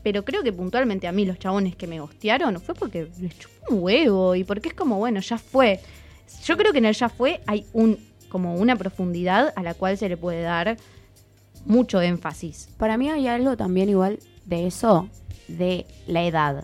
Pero 0.04 0.26
creo 0.26 0.42
que 0.44 0.52
puntualmente 0.52 1.08
a 1.08 1.12
mí 1.12 1.26
los 1.26 1.38
chabones 1.40 1.76
que 1.76 1.88
me 1.88 2.00
gostearon 2.00 2.60
fue 2.60 2.74
porque 2.76 3.08
les 3.20 3.38
chupó 3.38 3.74
un 3.76 3.84
huevo 3.84 4.36
y 4.36 4.44
porque 4.44 4.70
es 4.70 4.76
como, 4.76 4.98
bueno, 4.98 5.20
ya 5.20 5.38
fue. 5.38 5.80
Yo 6.44 6.58
creo 6.58 6.72
que 6.72 6.80
en 6.80 6.86
el 6.86 6.96
ya 6.96 7.10
fue 7.10 7.42
hay 7.46 7.66
un 7.74 7.98
como 8.30 8.56
una 8.56 8.76
profundidad 8.78 9.52
a 9.56 9.62
la 9.64 9.74
cual 9.74 9.98
se 9.98 10.08
le 10.10 10.16
puede 10.18 10.42
dar 10.42 10.78
mucho 11.66 12.02
énfasis. 12.02 12.70
Para 12.78 12.98
mí 12.98 13.10
hay 13.10 13.28
algo 13.28 13.58
también 13.58 13.90
igual 13.90 14.20
de 14.46 14.66
eso, 14.68 15.10
de 15.48 15.86
la 16.08 16.24
edad. 16.24 16.64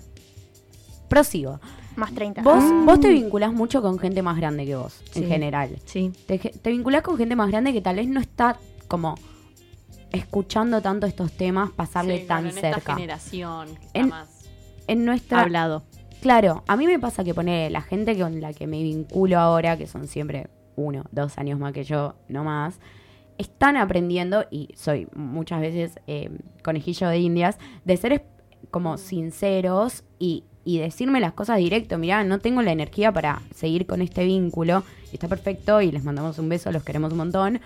Prosigo. 1.10 1.60
Más 1.96 2.14
30. 2.14 2.42
Vos, 2.44 2.64
Ah. 2.64 2.84
vos 2.86 3.00
te 3.00 3.10
vinculás 3.10 3.52
mucho 3.54 3.82
con 3.82 3.98
gente 3.98 4.22
más 4.22 4.38
grande 4.38 4.66
que 4.66 4.76
vos, 4.76 5.02
Sí. 5.12 5.24
en 5.24 5.28
general. 5.30 5.78
Sí. 5.86 6.12
Te, 6.28 6.38
te 6.38 6.70
vinculás 6.70 7.02
con 7.02 7.18
gente 7.18 7.36
más 7.36 7.50
grande 7.50 7.74
que 7.74 7.82
tal 7.82 7.96
vez 7.96 8.08
no 8.08 8.20
está 8.20 8.58
como 8.88 9.18
escuchando 10.12 10.82
tanto 10.82 11.06
estos 11.08 11.32
temas 11.32 11.72
pasarle 11.72 12.22
Sí, 12.22 12.26
tan 12.28 12.44
claro, 12.44 12.58
en 12.58 12.66
esta 12.66 12.74
cerca. 12.78 12.94
generación 12.96 13.68
En- 13.94 14.10
más 14.10 14.30
En 14.88 15.04
nuestra 15.06 15.42
hablado. 15.42 15.84
Claro, 16.22 16.64
a 16.68 16.78
mí 16.78 16.88
me 16.88 16.98
pasa 17.00 17.24
que 17.24 17.34
pone 17.34 17.70
la 17.70 17.82
gente 17.82 18.18
con 18.18 18.40
la 18.42 18.54
que 18.54 18.68
me 18.68 18.82
vinculo 18.82 19.38
ahora, 19.40 19.78
que 19.78 19.86
son 19.86 20.08
siempre 20.08 20.48
uno, 20.76 21.04
dos 21.12 21.38
años 21.38 21.60
más 21.60 21.74
que 21.74 21.84
yo, 21.84 22.16
no 22.30 22.44
más, 22.44 22.80
están 23.38 23.78
aprendiendo, 23.78 24.46
y 24.50 24.70
soy 24.76 25.08
muchas 25.14 25.62
veces 25.62 26.00
eh, 26.08 26.30
conejillo 26.64 27.10
de 27.10 27.20
indias, 27.20 27.58
de 27.86 27.98
ser 27.98 28.26
como 28.72 28.98
sinceros 28.98 30.04
y, 30.18 30.44
y 30.66 30.80
decirme 30.80 31.20
las 31.20 31.34
cosas 31.34 31.58
directo. 31.58 31.98
Mirá, 32.00 32.24
no 32.24 32.40
tengo 32.40 32.62
la 32.64 32.72
energía 32.72 33.12
para 33.12 33.42
seguir 33.54 33.86
con 33.86 34.02
este 34.02 34.26
vínculo, 34.26 34.84
y 35.12 35.16
está 35.16 35.28
perfecto, 35.28 35.82
y 35.82 35.92
les 35.92 36.04
mandamos 36.04 36.40
un 36.40 36.50
beso, 36.50 36.72
los 36.72 36.84
queremos 36.84 37.12
un 37.12 37.18
montón. 37.20 37.60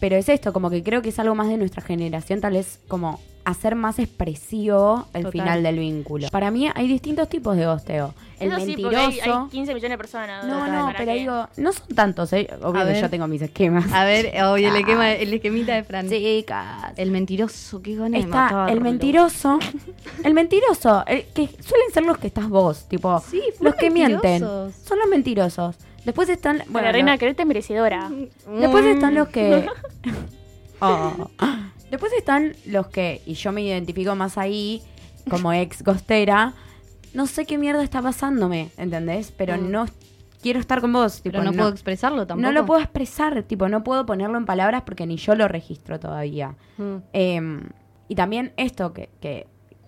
Pero 0.00 0.16
es 0.16 0.28
esto, 0.28 0.52
como 0.52 0.70
que 0.70 0.82
creo 0.82 1.02
que 1.02 1.08
es 1.10 1.18
algo 1.18 1.34
más 1.34 1.48
de 1.48 1.56
nuestra 1.56 1.82
generación, 1.82 2.40
tal 2.40 2.54
vez 2.54 2.80
como 2.88 3.20
hacer 3.44 3.74
más 3.74 3.98
expresivo 3.98 5.06
el 5.12 5.24
Total. 5.24 5.32
final 5.32 5.62
del 5.62 5.78
vínculo. 5.78 6.28
Para 6.30 6.50
mí 6.50 6.68
hay 6.74 6.88
distintos 6.88 7.28
tipos 7.28 7.56
de 7.56 7.66
gosteo. 7.66 8.14
El 8.40 8.48
Eso 8.48 8.60
sí, 8.60 8.66
mentiroso. 8.68 8.96
hay, 8.96 9.20
hay 9.20 9.48
15 9.50 9.74
millones 9.74 9.90
de 9.90 9.98
personas. 9.98 10.46
no, 10.46 10.66
no, 10.66 10.92
pero 10.96 11.12
digo, 11.12 11.48
no 11.56 11.72
son 11.72 11.88
tantos, 11.88 12.32
¿eh? 12.32 12.48
Obvio 12.62 12.86
que 12.86 13.00
yo 13.00 13.10
tengo 13.10 13.26
mis 13.26 13.42
esquemas. 13.42 13.92
A 13.92 14.04
ver, 14.04 14.32
oye, 14.44 14.68
el, 14.68 14.76
esquema, 14.76 15.12
el 15.12 15.32
esquemita 15.32 15.74
de 15.74 15.84
Fran. 15.84 16.08
Chicas. 16.08 16.92
El 16.96 17.10
mentiroso, 17.10 17.82
qué 17.82 17.94
gana 17.94 18.18
de 18.18 18.24
Está 18.24 18.66
el 18.70 18.80
mentiroso. 18.80 19.58
El 20.24 20.34
mentiroso, 20.34 21.04
el 21.06 21.24
que 21.26 21.46
suelen 21.46 21.90
ser 21.92 22.04
los 22.04 22.18
que 22.18 22.26
estás 22.26 22.48
vos, 22.48 22.88
tipo, 22.88 23.20
Sí, 23.20 23.42
los 23.60 23.74
que 23.74 23.90
mienten. 23.90 24.40
Son 24.40 24.98
los 24.98 25.08
mentirosos. 25.08 25.76
Después 26.04 26.28
están, 26.28 26.58
Bueno, 26.58 26.72
bueno, 26.72 26.92
reina, 26.92 27.16
los- 27.16 27.22
es 27.22 27.46
merecedora. 27.46 28.10
después 28.60 28.84
están 28.84 29.14
Mm. 29.14 29.16
los 29.16 29.28
que 29.28 29.66
Oh. 30.80 31.30
Después 31.90 32.12
están 32.14 32.54
los 32.66 32.88
que 32.88 33.22
y 33.26 33.34
yo 33.34 33.52
me 33.52 33.62
identifico 33.62 34.14
más 34.16 34.36
ahí 34.36 34.82
como 35.30 35.52
ex 35.52 35.82
gostera. 35.82 36.52
No 37.14 37.26
sé 37.26 37.46
qué 37.46 37.58
mierda 37.58 37.82
está 37.82 38.02
pasándome, 38.02 38.70
¿entendés? 38.76 39.32
Pero 39.36 39.56
Mm. 39.56 39.70
no 39.70 39.86
quiero 40.42 40.58
estar 40.60 40.80
con 40.80 40.92
vos, 40.92 41.22
tipo, 41.22 41.38
Pero 41.38 41.44
no, 41.44 41.52
puedo 41.56 41.68
expresarlo 41.70 42.26
tampoco. 42.26 42.42
No 42.42 42.52
lo 42.52 42.66
puedo 42.66 42.80
expresar, 42.80 43.42
tipo, 43.44 43.68
no 43.68 43.82
puedo 43.84 44.04
ponerlo 44.04 44.36
en 44.36 44.44
palabras 44.44 44.82
porque 44.84 45.06
ni 45.06 45.16
yo 45.16 45.34
lo 45.36 45.48
registro 45.48 45.98
todavía. 46.00 46.56
Mm. 46.76 46.96
Eh, 47.12 47.60
y 48.08 48.14
también 48.14 48.52
esto 48.56 48.92
que, 48.92 49.08
que 49.20 49.46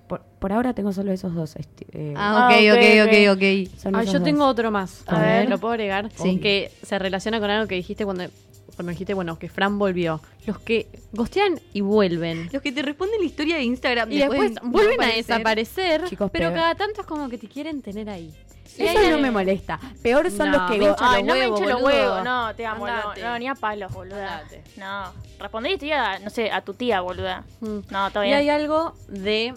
por, 0.09 0.23
por 0.39 0.53
ahora 0.53 0.73
tengo 0.75 0.93
solo 0.93 1.13
esos 1.13 1.35
dos. 1.35 1.57
esti- 1.57 1.87
eh, 1.93 2.15
Ah, 2.17 2.49
ok, 2.49 2.57
Ah, 2.69 2.75
ok, 2.75 3.07
ok, 3.07 3.37
ok, 3.37 3.37
ok. 3.37 3.79
son 3.79 3.97
Ah, 3.97 4.03
yo 4.05 4.13
dos. 4.15 4.23
tengo 4.25 4.47
otro 4.47 4.71
más. 4.71 5.03
A 5.07 5.21
ver. 5.21 5.49
¿Lo 5.49 5.59
puedo 5.59 5.73
agregar? 5.75 6.11
Sí. 6.15 6.39
Que 6.39 6.71
se 6.83 6.99
relaciona 6.99 7.41
con 7.41 7.51
algo 7.51 7.67
que 7.69 7.75
dijiste 7.75 8.05
cuando, 8.05 8.25
cuando 8.77 8.91
dijiste, 8.91 9.15
bueno, 9.15 9.39
que 9.39 9.49
Fran 9.49 9.79
volvió. 9.79 10.21
Los 10.47 10.59
que 10.61 10.87
gostean 11.13 11.61
y 11.73 11.81
vuelven. 11.81 12.49
Los 12.53 12.63
que 12.63 12.73
te 12.73 12.83
responden 12.83 13.19
la 13.21 13.27
historia 13.27 13.57
de 13.57 13.63
Instagram 13.65 14.13
Y 14.13 14.19
después 14.19 14.53
vuelven 14.63 14.93
a 15.01 15.05
aparecer. 15.05 15.27
desaparecer, 15.27 16.05
Chicos, 16.09 16.31
pero 16.33 16.51
pero- 16.51 16.61
cada 16.61 16.75
tanto 16.75 17.01
es 17.01 17.07
como 17.07 17.29
que 17.29 17.39
te 17.39 17.49
quieren 17.49 17.83
tener 17.83 18.09
ahí. 18.11 18.33
Eso 18.79 19.11
no 19.11 19.19
me 19.19 19.31
molesta. 19.31 19.81
Peor 20.03 20.31
son 20.31 20.51
No, 20.51 20.59
los 20.59 20.71
que 20.71 20.77
me 20.79 20.85
go- 20.85 20.91
hincha 20.91 21.11
Ay, 21.13 21.23
los 21.25 21.29
no 21.29 21.35
me 21.61 21.71
los 21.71 21.83
huevos. 21.83 22.25
No, 22.25 22.55
te 22.55 22.67
amo. 22.67 22.87
No, 22.87 23.15
no, 23.15 23.39
ni 23.39 23.49
a 23.49 23.55
palos, 23.55 23.91
boluda. 23.91 24.41
Andate. 24.41 24.63
No. 24.77 25.13
Respondí 25.41 25.79
tía, 25.79 26.19
no 26.19 26.29
sé, 26.29 26.51
a 26.51 26.61
tu 26.61 26.75
tía, 26.75 27.01
boluda. 27.01 27.45
Mm. 27.61 27.79
No, 27.91 28.07
está 28.09 28.27
Y 28.27 28.35
hay 28.35 28.51
algo 28.51 28.95
de 29.09 29.55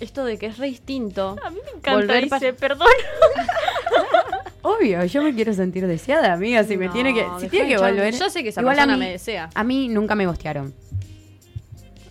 esto 0.00 0.24
de 0.24 0.38
que 0.38 0.46
es 0.46 0.58
re 0.58 0.66
distinto. 0.66 1.36
A 1.42 1.50
mí 1.50 1.58
me 1.64 1.70
encanta, 1.70 1.92
Volver 1.94 2.24
dice, 2.24 2.52
perdón. 2.54 2.88
Obvio, 4.62 5.04
yo 5.04 5.22
me 5.22 5.34
quiero 5.34 5.52
sentir 5.54 5.86
deseada, 5.86 6.32
amiga. 6.32 6.62
Si 6.64 6.76
me 6.76 6.88
tiene 6.88 7.12
que, 7.14 7.26
si 7.40 7.48
tiene 7.48 7.68
que 7.68 7.78
volver. 7.78 8.14
Yo 8.14 8.30
sé 8.30 8.42
que 8.42 8.50
esa 8.50 8.60
Igual 8.60 8.78
a 8.78 8.82
persona 8.82 8.96
mí- 8.96 9.04
me 9.06 9.10
desea. 9.12 9.50
A 9.54 9.64
mí 9.64 9.88
nunca 9.88 10.14
me 10.14 10.26
gostearon. 10.26 10.72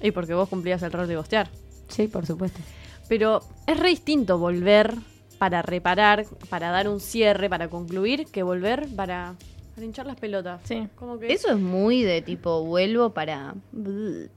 Y 0.01 0.11
porque 0.11 0.33
vos 0.33 0.49
cumplías 0.49 0.81
el 0.83 0.91
rol 0.91 1.07
de 1.07 1.15
gostear. 1.15 1.49
Sí, 1.87 2.07
por 2.07 2.25
supuesto. 2.25 2.59
Pero 3.07 3.41
es 3.67 3.77
re 3.79 3.89
distinto 3.89 4.37
volver 4.37 4.95
para 5.37 5.61
reparar, 5.61 6.25
para 6.49 6.71
dar 6.71 6.87
un 6.89 6.99
cierre, 6.99 7.49
para 7.49 7.69
concluir, 7.69 8.25
que 8.27 8.43
volver 8.43 8.87
para, 8.95 9.35
para 9.73 9.85
hinchar 9.85 10.05
las 10.05 10.15
pelotas. 10.17 10.61
Sí. 10.65 10.87
Como 10.95 11.17
que 11.19 11.31
Eso 11.31 11.49
es 11.49 11.57
muy 11.57 12.03
de 12.03 12.21
tipo, 12.21 12.63
vuelvo 12.63 13.11
para. 13.13 13.55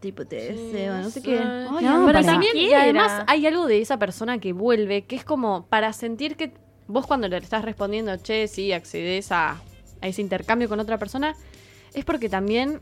Tipo, 0.01 0.25
te 0.27 0.49
Sí, 0.55 0.63
deseo, 0.73 0.97
no 0.99 1.11
sé 1.11 1.23
qué. 1.23 1.39
Ay, 1.39 1.85
No, 1.85 2.07
pero 2.07 2.19
para- 2.21 2.23
también, 2.23 2.57
y 2.57 2.73
además 2.73 3.25
hay 3.27 3.47
algo 3.47 3.67
de 3.67 3.81
esa 3.81 3.99
persona 3.99 4.39
que 4.39 4.53
vuelve, 4.53 5.03
que 5.05 5.17
es 5.17 5.25
como 5.25 5.67
para 5.67 5.93
sentir 5.93 6.37
que 6.37 6.53
vos 6.87 7.07
cuando 7.07 7.29
le 7.29 7.37
estás 7.39 7.65
respondiendo, 7.65 8.17
che, 8.19 8.47
sí, 8.49 8.73
accedes 8.73 9.33
a, 9.33 9.61
a 10.01 10.07
ese 10.09 10.21
intercambio 10.23 10.69
con 10.69 10.81
otra 10.81 10.99
persona, 10.99 11.35
es 11.95 12.05
porque 12.05 12.29
también 12.29 12.81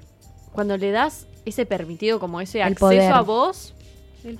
cuando 0.52 0.76
le 0.76 0.90
das 0.90 1.26
ese 1.44 1.64
permitido, 1.66 2.20
como 2.20 2.40
ese 2.40 2.58
El 2.58 2.64
acceso 2.68 2.80
poder. 2.80 3.12
a 3.12 3.20
vos, 3.22 3.74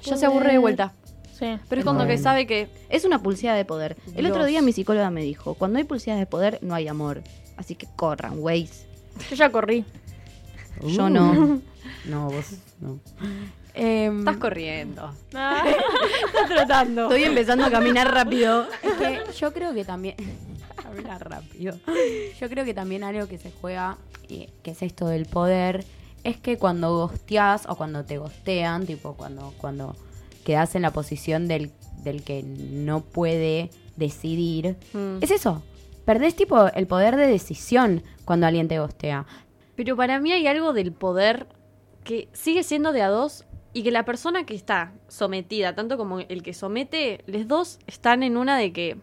ya 0.03 0.17
se 0.17 0.27
aburre 0.27 0.53
de 0.53 0.59
vuelta. 0.59 0.93
Sí. 1.39 1.47
Pero 1.69 1.81
es 1.81 1.85
como 1.85 2.07
que 2.07 2.19
sabe 2.19 2.47
que 2.47 2.69
Es 2.89 3.05
una 3.05 3.21
pulsada 3.23 3.57
de 3.57 3.65
poder. 3.65 3.97
El 4.15 4.27
otro 4.27 4.45
día 4.45 4.63
mi 4.63 4.73
psicóloga 4.73 5.11
me 5.11 5.23
dijo, 5.23 5.55
cuando 5.55 5.79
hay 5.79 5.85
pulsadas 5.85 6.21
de 6.21 6.27
poder 6.27 6.59
no 6.63 6.75
hay 6.75 6.87
amor. 6.89 7.23
Así 7.57 7.75
que 7.75 7.87
corran, 7.97 8.41
güeyes. 8.41 8.87
Yo 9.31 9.37
ya 9.37 9.51
corrí. 9.53 9.85
Yo 10.87 11.09
no. 11.11 11.61
No, 12.05 12.31
vos 12.31 12.47
no. 12.81 12.99
Em, 13.75 14.21
Estás 14.21 14.37
corriendo. 14.37 15.13
Ah. 15.35 15.65
Estás 16.27 16.49
trotando. 16.49 17.03
Estoy 17.03 17.25
empezando 17.25 17.65
a 17.65 17.71
caminar 17.71 18.13
rápido. 18.13 18.67
Es 18.83 18.93
que 18.95 19.33
yo 19.39 19.53
creo 19.53 19.73
que 19.75 19.85
también. 19.85 20.15
Habla 20.87 21.19
rápido. 21.19 21.77
Yo 22.41 22.49
creo 22.49 22.65
que 22.65 22.75
también 22.75 23.03
algo 23.05 23.27
que 23.29 23.39
se 23.39 23.51
juega, 23.61 23.99
eh, 24.29 24.49
que 24.63 24.73
es 24.73 24.83
esto 24.83 25.07
del 25.07 25.27
poder, 25.27 25.85
es 26.25 26.37
que 26.39 26.57
cuando 26.59 26.97
gosteás 26.97 27.67
o 27.69 27.77
cuando 27.77 28.05
te 28.05 28.19
gostean, 28.19 28.87
tipo 28.87 29.15
cuando, 29.15 29.53
cuando 29.59 29.97
quedás 30.45 30.75
en 30.75 30.83
la 30.83 30.93
posición 30.93 31.47
del, 31.49 31.71
del 32.05 32.23
que 32.23 32.43
no 32.45 33.01
puede 33.01 33.71
decidir, 33.97 34.77
Mm. 34.93 35.19
es 35.21 35.31
eso. 35.31 35.63
Perdés 36.05 36.35
tipo 36.35 36.67
el 36.75 36.87
poder 36.87 37.17
de 37.17 37.27
decisión 37.27 38.03
cuando 38.25 38.47
alguien 38.47 38.69
te 38.69 38.79
gostea. 38.79 39.27
Pero 39.77 39.97
para 39.97 40.21
mí 40.21 40.33
hay 40.33 40.47
algo 40.47 40.73
del 40.73 40.93
poder 40.93 41.47
que 42.05 42.29
sigue 42.33 42.63
siendo 42.63 42.93
de 42.93 43.03
a 43.03 43.09
dos 43.09 43.45
y 43.73 43.83
que 43.83 43.91
la 43.91 44.05
persona 44.05 44.45
que 44.45 44.55
está 44.55 44.93
sometida, 45.09 45.75
tanto 45.75 45.97
como 45.97 46.21
el 46.21 46.43
que 46.43 46.53
somete, 46.53 47.23
los 47.27 47.49
dos 47.49 47.79
están 47.87 48.23
en 48.23 48.37
una 48.37 48.59
de 48.59 48.73
que. 48.73 48.97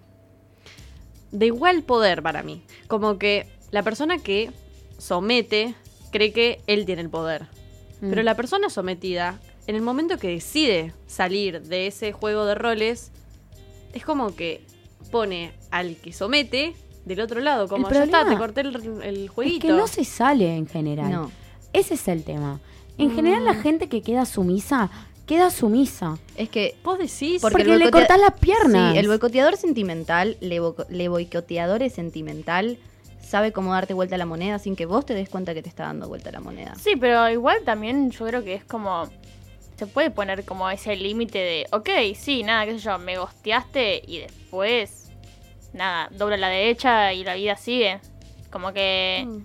de 1.31 1.45
igual 1.47 1.83
poder 1.83 2.21
para 2.21 2.43
mí. 2.43 2.63
Como 2.87 3.17
que 3.17 3.47
la 3.71 3.83
persona 3.83 4.19
que 4.19 4.51
somete 4.97 5.75
cree 6.11 6.33
que 6.33 6.61
él 6.67 6.85
tiene 6.85 7.01
el 7.01 7.09
poder. 7.09 7.43
Mm. 8.01 8.09
Pero 8.09 8.23
la 8.23 8.35
persona 8.35 8.69
sometida, 8.69 9.39
en 9.67 9.75
el 9.75 9.81
momento 9.81 10.17
que 10.17 10.29
decide 10.29 10.93
salir 11.07 11.61
de 11.61 11.87
ese 11.87 12.11
juego 12.11 12.45
de 12.45 12.55
roles, 12.55 13.11
es 13.93 14.05
como 14.05 14.35
que 14.35 14.61
pone 15.11 15.53
al 15.71 15.95
que 15.95 16.13
somete 16.13 16.75
del 17.05 17.21
otro 17.21 17.39
lado. 17.39 17.67
Como 17.67 17.87
El 17.87 17.93
ya 17.93 18.03
está, 18.03 18.19
problema 18.21 18.35
te 18.35 18.39
corté 18.39 18.61
el, 18.61 19.01
el 19.03 19.23
Es 19.25 19.29
jueguito. 19.31 19.67
que 19.67 19.73
no 19.73 19.87
se 19.87 20.03
sale 20.03 20.55
en 20.55 20.67
general. 20.67 21.11
No. 21.11 21.31
Ese 21.73 21.93
es 21.95 22.07
el 22.07 22.23
tema. 22.23 22.59
En 22.97 23.15
general 23.15 23.45
la 23.45 23.53
gente 23.55 23.87
que 23.87 24.01
queda 24.01 24.25
sumisa, 24.25 24.89
queda 25.25 25.49
sumisa. 25.51 26.17
Es 26.35 26.49
que 26.49 26.75
Vos 26.83 26.97
decís. 26.99 27.41
Porque 27.41 27.61
el 27.61 27.79
le 27.79 27.91
cortás 27.91 28.19
las 28.19 28.33
piernas. 28.39 28.93
Sí, 28.93 28.97
el 28.99 29.07
boicoteador 29.07 29.55
sentimental, 29.57 30.35
le, 30.41 30.59
bo- 30.59 30.75
le 30.89 31.07
boicoteador 31.07 31.81
es 31.83 31.93
sentimental, 31.93 32.77
sabe 33.25 33.51
cómo 33.53 33.71
darte 33.73 33.93
vuelta 33.93 34.15
a 34.15 34.17
la 34.17 34.25
moneda 34.25 34.59
sin 34.59 34.75
que 34.75 34.85
vos 34.85 35.05
te 35.05 35.13
des 35.13 35.29
cuenta 35.29 35.53
que 35.53 35.61
te 35.61 35.69
está 35.69 35.83
dando 35.83 36.07
vuelta 36.09 36.31
la 36.31 36.41
moneda. 36.41 36.73
Sí, 36.75 36.95
pero 36.99 37.29
igual 37.29 37.59
también 37.63 38.11
yo 38.11 38.25
creo 38.25 38.43
que 38.43 38.55
es 38.55 38.65
como. 38.65 39.07
Se 39.77 39.87
puede 39.87 40.11
poner 40.11 40.43
como 40.43 40.69
ese 40.69 40.97
límite 40.97 41.37
de, 41.37 41.65
ok, 41.71 41.89
sí, 42.19 42.43
nada, 42.43 42.65
qué 42.65 42.73
sé 42.73 42.79
yo, 42.79 42.99
me 42.99 43.17
gosteaste 43.17 44.01
y 44.05 44.17
después, 44.17 44.98
nada, 45.73 46.09
dobla 46.11 46.37
la 46.37 46.49
derecha 46.49 47.13
y 47.13 47.23
la 47.23 47.35
vida 47.35 47.55
sigue. 47.55 47.99
Como 48.51 48.73
que. 48.73 49.25
Mm. 49.27 49.37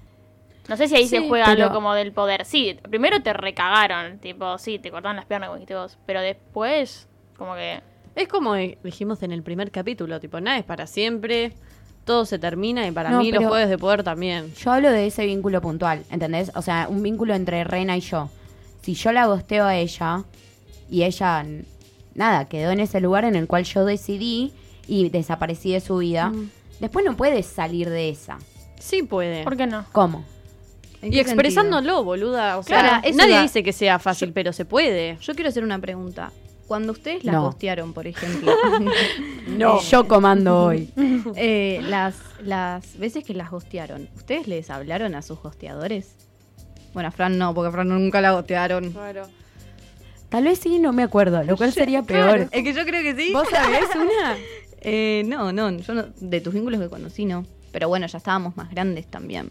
No 0.68 0.76
sé 0.78 0.88
si 0.88 0.96
ahí 0.96 1.02
Sí, 1.04 1.16
se 1.18 1.28
juega 1.28 1.44
pero- 1.46 1.64
algo 1.64 1.74
como 1.74 1.92
del 1.94 2.12
poder. 2.12 2.44
Sí, 2.46 2.78
primero 2.90 3.22
te 3.22 3.32
recagaron, 3.34 4.18
tipo, 4.18 4.56
sí, 4.58 4.78
te 4.78 4.90
cortaron 4.90 5.16
las 5.16 5.26
piernas 5.26 5.48
como 5.48 5.56
dijiste 5.58 5.74
vos. 5.74 5.98
Pero 6.06 6.20
después, 6.22 7.06
como 7.36 7.54
que. 7.54 7.80
Es 8.14 8.28
como 8.28 8.54
dijimos 8.54 9.22
en 9.22 9.32
el 9.32 9.42
primer 9.42 9.70
capítulo, 9.70 10.20
tipo, 10.20 10.40
nada 10.40 10.56
es 10.56 10.64
para 10.64 10.86
siempre, 10.86 11.52
todo 12.04 12.24
se 12.24 12.38
termina 12.38 12.86
y 12.86 12.92
para 12.92 13.10
No, 13.10 13.18
mí 13.18 13.32
los 13.32 13.44
juegos 13.44 13.68
de 13.68 13.76
poder 13.76 14.04
también. 14.04 14.54
Yo 14.54 14.70
hablo 14.72 14.90
de 14.90 15.06
ese 15.08 15.26
vínculo 15.26 15.60
puntual, 15.60 16.04
¿entendés? 16.10 16.52
O 16.54 16.62
sea, 16.62 16.86
un 16.88 17.02
vínculo 17.02 17.34
entre 17.34 17.64
Rena 17.64 17.96
y 17.96 18.00
yo. 18.00 18.30
Si 18.82 18.94
yo 18.94 19.10
la 19.12 19.26
gosteo 19.26 19.64
a 19.64 19.74
ella 19.76 20.22
y 20.88 21.02
ella, 21.02 21.44
nada, 22.14 22.44
quedó 22.48 22.70
en 22.70 22.80
ese 22.80 23.00
lugar 23.00 23.24
en 23.24 23.34
el 23.34 23.46
cual 23.48 23.64
yo 23.64 23.84
decidí 23.84 24.52
y 24.86 25.08
desaparecí 25.10 25.72
de 25.72 25.80
su 25.80 25.98
vida, 25.98 26.28
Mm. 26.30 26.50
después 26.80 27.04
no 27.04 27.16
puedes 27.16 27.46
salir 27.46 27.88
de 27.90 28.08
esa. 28.10 28.38
Sí 28.78 29.02
puede. 29.02 29.44
¿Por 29.44 29.56
qué 29.56 29.66
no? 29.66 29.84
¿Cómo? 29.92 30.24
¿En 31.02 31.12
Y 31.12 31.18
expresándolo, 31.18 32.02
boluda. 32.04 32.56
O 32.58 32.62
sea, 32.62 33.00
Claro, 33.02 33.16
nadie 33.16 33.34
da- 33.34 33.42
dice 33.42 33.62
que 33.62 33.72
sea 33.72 33.98
fácil, 33.98 34.32
pero 34.32 34.52
se 34.52 34.64
puede. 34.64 35.18
Yo 35.20 35.34
quiero 35.34 35.48
hacer 35.50 35.62
una 35.64 35.78
pregunta. 35.78 36.32
Cuando 36.66 36.92
ustedes 36.92 37.24
las 37.24 37.34
No. 37.34 37.44
postearon, 37.50 37.92
por 37.92 38.06
ejemplo, 38.06 38.50
No. 39.48 39.80
Yo 39.82 40.08
comando 40.08 40.64
hoy. 40.64 40.88
eh, 41.36 41.80
las, 41.88 42.14
las 42.42 42.96
veces 42.98 43.22
que 43.22 43.34
las 43.34 43.52
hostearon, 43.52 44.08
¿ustedes 44.16 44.48
les 44.48 44.70
hablaron 44.70 45.14
a 45.14 45.20
sus 45.22 45.38
hosteadores? 45.44 46.14
Bueno, 46.94 47.08
a 47.08 47.12
Fran 47.12 47.36
no, 47.38 47.52
porque 47.54 47.68
a 47.68 47.72
Fran 47.72 47.88
nunca 47.88 48.20
la 48.22 48.34
hostearon. 48.34 48.92
Claro. 48.92 49.28
Tal 50.30 50.44
vez 50.44 50.58
sí, 50.58 50.78
no 50.78 50.92
me 50.92 51.02
acuerdo, 51.02 51.42
lo 51.44 51.56
cual 51.56 51.72
sería 51.74 52.02
peor. 52.02 52.48
Es 52.50 52.62
que 52.64 52.72
yo 52.72 52.84
creo 52.86 53.02
que 53.02 53.14
sí. 53.14 53.30
¿Vos 53.32 53.46
sabés 53.50 53.84
una? 53.94 54.36
Eh, 54.84 55.22
no, 55.26 55.52
no, 55.52 55.70
yo 55.70 55.94
no- 55.94 56.04
de 56.20 56.40
tus 56.40 56.54
vínculos 56.54 56.80
que 56.80 56.88
conocí 56.88 57.24
no. 57.24 57.44
Pero 57.72 57.88
bueno, 57.88 58.06
ya 58.06 58.18
estábamos 58.18 58.56
más 58.56 58.70
grandes 58.70 59.06
también. 59.06 59.48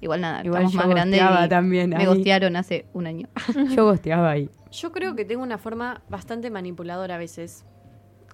Igual 0.00 0.20
nada, 0.20 0.42
Igual 0.44 0.62
estamos 0.64 0.72
yo 0.72 0.78
más 0.78 0.88
grandes. 0.88 1.20
y 1.20 1.48
también 1.48 1.90
me 1.90 1.96
ahí. 1.96 2.06
gostearon 2.06 2.56
hace 2.56 2.86
un 2.92 3.06
año. 3.06 3.28
Yo 3.74 3.84
gosteaba 3.84 4.30
ahí. 4.30 4.48
Yo 4.70 4.92
creo 4.92 5.16
que 5.16 5.24
tengo 5.24 5.42
una 5.42 5.56
forma 5.58 6.02
bastante 6.08 6.50
manipuladora 6.50 7.14
a 7.14 7.18
veces. 7.18 7.64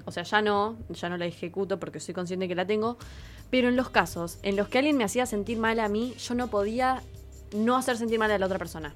O 0.05 0.11
sea, 0.11 0.25
ya 0.25 0.43
no, 0.43 0.77
ya 0.91 1.09
no 1.09 1.17
la 1.17 1.27
ejecuto 1.27 1.79
porque 1.79 2.01
soy 2.01 2.15
consciente 2.15 2.49
que 2.49 2.55
la 2.57 2.67
tengo. 2.67 2.99
Pero 3.51 3.69
en 3.69 3.77
los 3.77 3.91
casos 3.91 4.39
en 4.43 4.57
los 4.57 4.69
que 4.69 4.79
alguien 4.79 4.97
me 4.97 5.05
hacía 5.05 5.25
sentir 5.27 5.59
mal 5.59 5.79
a 5.79 5.89
mí, 5.89 6.15
yo 6.19 6.35
no 6.35 6.49
podía 6.49 7.01
no 7.55 7.77
hacer 7.77 7.97
sentir 7.97 8.19
mal 8.19 8.31
a 8.33 8.39
la 8.39 8.47
otra 8.47 8.59
persona. 8.59 8.95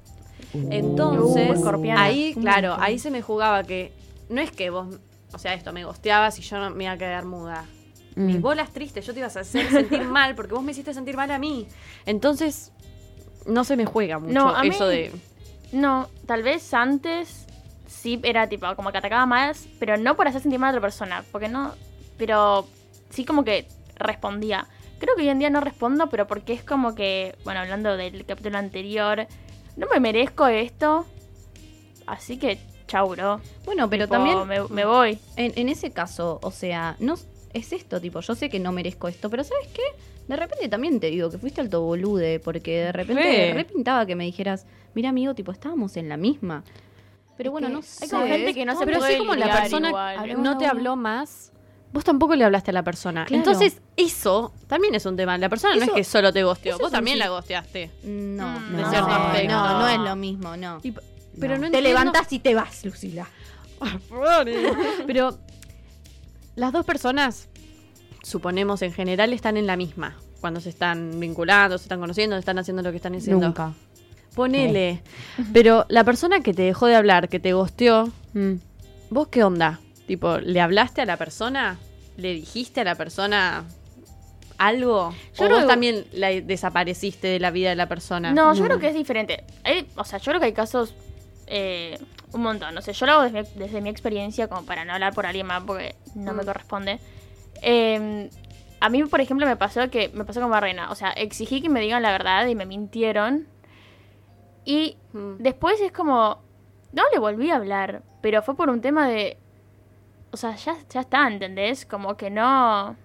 Entonces, 0.71 1.59
Uh, 1.61 1.93
ahí, 1.97 2.35
claro, 2.35 2.75
ahí 2.79 2.99
se 2.99 3.11
me 3.11 3.23
jugaba 3.23 3.63
que 3.65 3.93
no 4.29 4.41
es 4.41 4.51
que 4.51 4.71
vos, 4.71 4.99
o 5.33 5.39
sea, 5.39 5.55
esto 5.55 5.73
me 5.73 5.85
gosteabas 5.85 6.39
y 6.39 6.43
yo 6.43 6.59
no 6.59 6.71
me 6.71 6.85
iba 6.85 6.93
a 6.93 6.99
quedar 6.99 7.25
muda. 7.25 7.65
Mis 8.15 8.39
Mm. 8.39 8.43
bolas 8.43 8.73
tristes, 8.73 9.05
yo 9.07 9.13
te 9.13 9.19
ibas 9.21 9.37
a 9.37 9.41
hacer 9.41 9.69
sentir 9.71 10.05
mal 10.05 10.35
porque 10.35 10.55
vos 10.55 10.63
me 10.63 10.73
hiciste 10.73 10.95
sentir 10.95 11.17
mal 11.17 11.31
a 11.31 11.39
mí. 11.39 11.67
Entonces, 12.07 12.73
no 13.47 13.63
se 13.65 13.77
me 13.77 13.85
juega 13.85 14.19
mucho 14.19 14.33
No, 14.33 14.49
a 14.55 14.63
mí- 14.63 14.69
eso 14.71 14.87
de. 14.87 15.13
No, 15.73 16.09
tal 16.27 16.43
vez 16.43 16.73
antes 16.73 17.47
sí 17.87 18.19
era 18.23 18.49
tipo 18.49 18.67
como 18.77 18.91
que 18.93 18.99
atacaba 18.99 19.27
más, 19.27 19.69
pero 19.79 19.97
no 19.99 20.17
por 20.17 20.29
hacer 20.29 20.41
sentir 20.41 20.59
mal 20.59 20.69
a 20.69 20.73
otra 20.73 20.81
persona, 20.81 21.25
porque 21.33 21.49
no, 21.49 21.75
pero 22.17 22.67
sí 23.11 23.25
como 23.25 23.45
que 23.45 23.69
respondía. 23.97 24.67
Creo 24.99 25.15
que 25.15 25.23
hoy 25.23 25.29
en 25.29 25.39
día 25.39 25.51
no 25.51 25.61
respondo, 25.61 26.09
pero 26.09 26.27
porque 26.27 26.53
es 26.55 26.63
como 26.65 26.95
que, 26.95 27.37
bueno, 27.45 27.61
hablando 27.61 27.97
del 27.99 28.25
capítulo 28.25 28.57
anterior, 28.59 29.27
no 29.77 29.87
me 29.93 30.01
merezco 30.01 30.47
esto, 30.47 31.05
así 32.07 32.39
que 32.39 32.59
chau, 32.87 33.09
bro. 33.11 33.41
Bueno, 33.65 33.89
pero 33.91 34.05
Tipo, 34.07 34.15
también 34.17 34.47
me, 34.47 34.63
me 34.69 34.85
voy. 34.85 35.19
en, 35.37 35.53
en 35.57 35.69
ese 35.69 35.91
caso, 35.91 36.39
o 36.43 36.51
sea, 36.51 36.97
no 37.01 37.15
es 37.53 37.73
esto, 37.73 38.01
tipo, 38.01 38.21
yo 38.21 38.35
sé 38.35 38.49
que 38.49 38.59
no 38.61 38.73
merezco 38.73 39.09
esto, 39.09 39.31
pero 39.31 39.43
¿sabes 39.45 39.69
qué? 39.75 39.83
De 40.29 40.37
repente 40.37 40.69
también 40.69 40.99
te 41.01 41.09
digo 41.09 41.31
que 41.31 41.39
fuiste 41.39 41.61
alto 41.61 41.83
bolude, 41.83 42.41
porque 42.41 42.81
de 42.85 42.93
repente 42.93 43.23
Re. 43.23 43.55
re 43.55 43.65
pintaba 43.65 44.05
que 44.07 44.15
me 44.17 44.25
dijeras, 44.25 44.67
mira 44.95 45.09
amigo, 45.11 45.35
tipo, 45.35 45.53
estábamos 45.53 45.97
en 45.97 46.09
la 46.09 46.17
misma. 46.17 46.65
Pero 47.37 47.51
Es 47.51 47.53
bueno, 47.53 47.69
no 47.69 47.77
hay 47.79 47.83
sé. 47.83 48.09
como 48.11 48.27
gente 48.27 48.55
que 48.55 48.65
no 48.65 48.79
se 48.79 48.85
pero 48.87 48.99
puede 48.99 49.11
así 49.15 49.19
como 49.19 49.35
la 49.35 49.61
persona 49.61 49.89
igual. 49.89 50.43
No 50.43 50.59
te 50.59 50.67
habló 50.67 50.97
más, 50.97 51.53
vos 51.93 52.03
tampoco 52.03 52.35
le 52.35 52.45
hablaste 52.45 52.71
a 52.71 52.75
la 52.75 52.83
persona. 52.83 53.25
Claro. 53.27 53.39
Entonces, 53.43 53.81
eso 53.97 54.53
también 54.67 54.95
es 54.95 55.05
un 55.07 55.17
tema. 55.17 55.37
La 55.39 55.49
persona 55.49 55.77
no 55.77 55.85
es 55.85 55.91
que 55.91 56.03
solo 56.03 56.33
te 56.33 56.43
gosteó, 56.45 56.79
vos 56.79 56.91
también 56.91 57.17
sí. 57.17 57.21
la 57.21 57.29
gosteaste. 57.29 57.91
No, 58.05 58.49
Mm, 58.59 58.73
no, 58.73 58.79
de 58.79 58.85
cierto 58.91 59.11
aspecto. 59.11 59.53
no, 59.55 59.79
no 59.81 59.89
es 59.89 59.99
lo 59.99 60.17
mismo, 60.17 60.57
no. 60.57 60.81
Y- 60.83 60.93
pero 61.41 61.55
no, 61.57 61.63
Te 61.63 61.67
entiendo- 61.79 61.89
levantas 61.89 62.33
y 62.33 62.39
te 62.39 62.55
vas, 62.55 62.85
Lucila. 62.85 63.27
Pero 65.07 65.39
las 66.55 66.73
dos 66.73 66.85
personas, 66.87 67.49
suponemos 68.23 68.83
en 68.83 68.93
general, 68.93 69.33
están 69.33 69.57
en 69.57 69.67
la 69.67 69.77
misma. 69.77 70.17
Cuando 70.41 70.61
se 70.61 70.69
están 70.71 71.19
vinculando, 71.21 71.79
se 71.79 71.85
están 71.85 72.01
conociendo, 72.01 72.37
están 72.37 72.59
haciendo 72.59 72.83
lo 72.83 72.91
que 72.91 72.97
están 72.97 73.15
haciendo. 73.15 73.47
Nunca. 73.47 73.75
Ponele. 74.35 75.03
Pero 75.53 75.87
la 75.89 76.05
persona 76.05 76.41
que 76.41 76.53
te 76.55 76.63
dejó 76.63 76.87
de 76.87 76.97
hablar, 76.97 77.29
que 77.29 77.41
te 77.41 77.53
gosteó, 77.53 78.11
Mm. 78.35 78.55
¿vos 79.11 79.29
qué 79.29 79.43
onda? 79.45 79.81
Tipo, 80.07 80.39
¿le 80.39 80.61
hablaste 80.61 81.01
a 81.01 81.07
la 81.07 81.17
persona? 81.17 81.79
¿Le 82.19 82.35
dijiste 82.35 82.83
a 82.83 82.85
la 82.85 82.95
persona 82.95 83.65
algo? 84.59 85.11
Yo 85.35 85.45
¿O 85.45 85.47
creo 85.47 85.51
vos 85.57 85.61
que- 85.63 85.67
también 85.69 86.05
la 86.13 86.29
desapareciste 86.29 87.29
de 87.29 87.41
la 87.41 87.51
vida 87.51 87.71
de 87.71 87.77
la 87.77 87.89
persona? 87.89 88.33
No, 88.33 88.53
yo 88.55 88.61
No. 88.61 88.67
creo 88.67 88.79
que 88.79 88.89
es 88.89 88.95
diferente. 88.95 89.45
Hay- 89.65 89.87
o 89.97 90.05
sea, 90.05 90.19
yo 90.19 90.25
creo 90.33 90.41
que 90.41 90.47
hay 90.47 90.53
casos 90.53 90.95
eh, 91.47 91.99
un 92.33 92.43
montón. 92.43 92.75
No 92.75 92.83
sé, 92.83 92.93
yo 92.93 93.07
lo 93.07 93.13
hago 93.13 93.23
desde, 93.23 93.43
mi- 93.43 93.59
desde 93.59 93.81
mi 93.81 93.89
experiencia, 93.89 94.49
como 94.49 94.65
para 94.67 94.85
no 94.85 94.93
hablar 94.93 95.15
por 95.15 95.27
alguien 95.27 95.47
más, 95.47 95.63
porque 95.65 95.95
no 96.15 96.33
me 96.35 96.43
Mm. 96.43 96.47
corresponde. 96.47 96.99
Eh, 97.63 98.31
a 98.81 98.89
mí, 98.89 99.03
por 99.05 99.21
ejemplo, 99.21 99.47
me 99.47 99.57
pasó 99.57 99.89
que 99.91 100.11
me 100.11 100.25
pasó 100.25 100.41
con 100.41 100.51
Barrena. 100.51 100.91
O 100.91 100.95
sea, 100.95 101.11
exigí 101.11 101.63
que 101.63 101.69
me 101.69 101.81
digan 101.81 102.03
la 102.03 102.11
verdad 102.13 102.47
y 102.47 102.55
me 102.55 102.67
mintieron. 102.67 103.47
Y 104.65 104.97
Mm. 105.13 105.37
después 105.39 105.81
es 105.81 105.93
como. 105.93 106.43
No 106.93 107.03
le 107.13 107.19
volví 107.19 107.51
a 107.51 107.57
hablar, 107.57 108.03
pero 108.23 108.43
fue 108.43 108.57
por 108.57 108.69
un 108.71 108.81
tema 108.81 109.09
de. 109.09 109.39
O 110.33 110.37
sea, 110.37 110.57
ya, 110.57 110.77
ya 110.91 111.01
está, 111.01 111.27
¿entendés? 111.29 111.87
Como 111.87 112.17
que 112.17 112.31
no. 112.31 112.97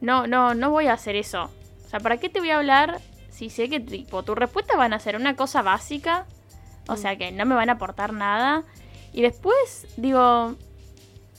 No, 0.00 0.26
no, 0.26 0.54
no 0.54 0.70
voy 0.70 0.86
a 0.86 0.94
hacer 0.94 1.16
eso. 1.16 1.50
O 1.84 1.88
sea, 1.88 2.00
¿para 2.00 2.16
qué 2.18 2.28
te 2.28 2.40
voy 2.40 2.50
a 2.50 2.56
hablar 2.58 3.00
si 3.28 3.50
sé 3.50 3.68
que 3.68 3.80
tipo, 3.80 4.22
tus 4.22 4.36
respuestas 4.36 4.76
van 4.76 4.92
a 4.94 4.98
ser 4.98 5.16
una 5.16 5.36
cosa 5.36 5.60
básica? 5.62 6.26
O 6.90 6.96
sea, 6.96 7.16
que 7.16 7.30
no 7.32 7.46
me 7.46 7.54
van 7.54 7.70
a 7.70 7.74
aportar 7.74 8.12
nada. 8.12 8.64
Y 9.12 9.22
después 9.22 9.86
digo. 9.96 10.56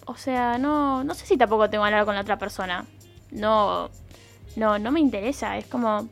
O 0.06 0.16
sea, 0.16 0.58
no, 0.58 1.04
no 1.04 1.14
sé 1.14 1.26
si 1.26 1.38
tampoco 1.38 1.70
tengo 1.70 1.84
que 1.84 1.88
hablar 1.90 2.06
con 2.06 2.16
la 2.16 2.22
otra 2.22 2.38
persona. 2.38 2.86
No. 3.32 3.90
No, 4.56 4.80
no 4.80 4.92
me 4.92 5.00
interesa. 5.00 5.58
Es 5.58 5.66
como. 5.68 6.08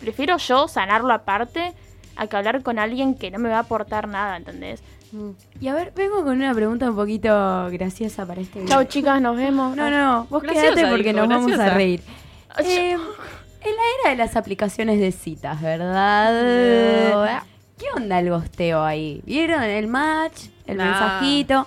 prefiero 0.00 0.36
yo 0.38 0.68
sanarlo 0.68 1.12
aparte 1.12 1.72
a 2.16 2.26
que 2.26 2.36
hablar 2.36 2.62
con 2.62 2.78
alguien 2.78 3.16
que 3.16 3.30
no 3.30 3.38
me 3.38 3.48
va 3.48 3.56
a 3.56 3.60
aportar 3.60 4.08
nada, 4.08 4.36
¿entendés? 4.36 4.82
Mm. 5.12 5.30
Y 5.60 5.68
a 5.68 5.74
ver, 5.74 5.92
vengo 5.94 6.22
con 6.24 6.36
una 6.36 6.54
pregunta 6.54 6.88
un 6.88 6.96
poquito 6.96 7.68
graciosa 7.70 8.26
para 8.26 8.40
este 8.40 8.60
video. 8.60 8.68
Chao 8.68 8.84
chicas, 8.84 9.20
nos 9.20 9.36
vemos. 9.36 9.76
No, 9.76 9.90
no, 9.90 10.26
vos 10.30 10.42
Graciosa, 10.42 10.74
quedate 10.74 10.90
porque 10.90 11.12
nos 11.12 11.28
vamos 11.28 11.58
a 11.58 11.70
reír. 11.70 12.02
Eh, 12.58 12.92
en 12.92 12.98
la 12.98 13.82
era 14.00 14.10
de 14.10 14.16
las 14.16 14.36
aplicaciones 14.36 15.00
de 15.00 15.10
citas, 15.10 15.60
¿verdad? 15.60 17.42
¿Qué 17.78 17.86
onda 17.96 18.18
el 18.20 18.30
gosteo 18.30 18.82
ahí? 18.82 19.20
¿Vieron 19.24 19.62
el 19.62 19.86
match? 19.88 20.44
¿El 20.66 20.76
Nah. 20.78 20.84
mensajito? 20.84 21.66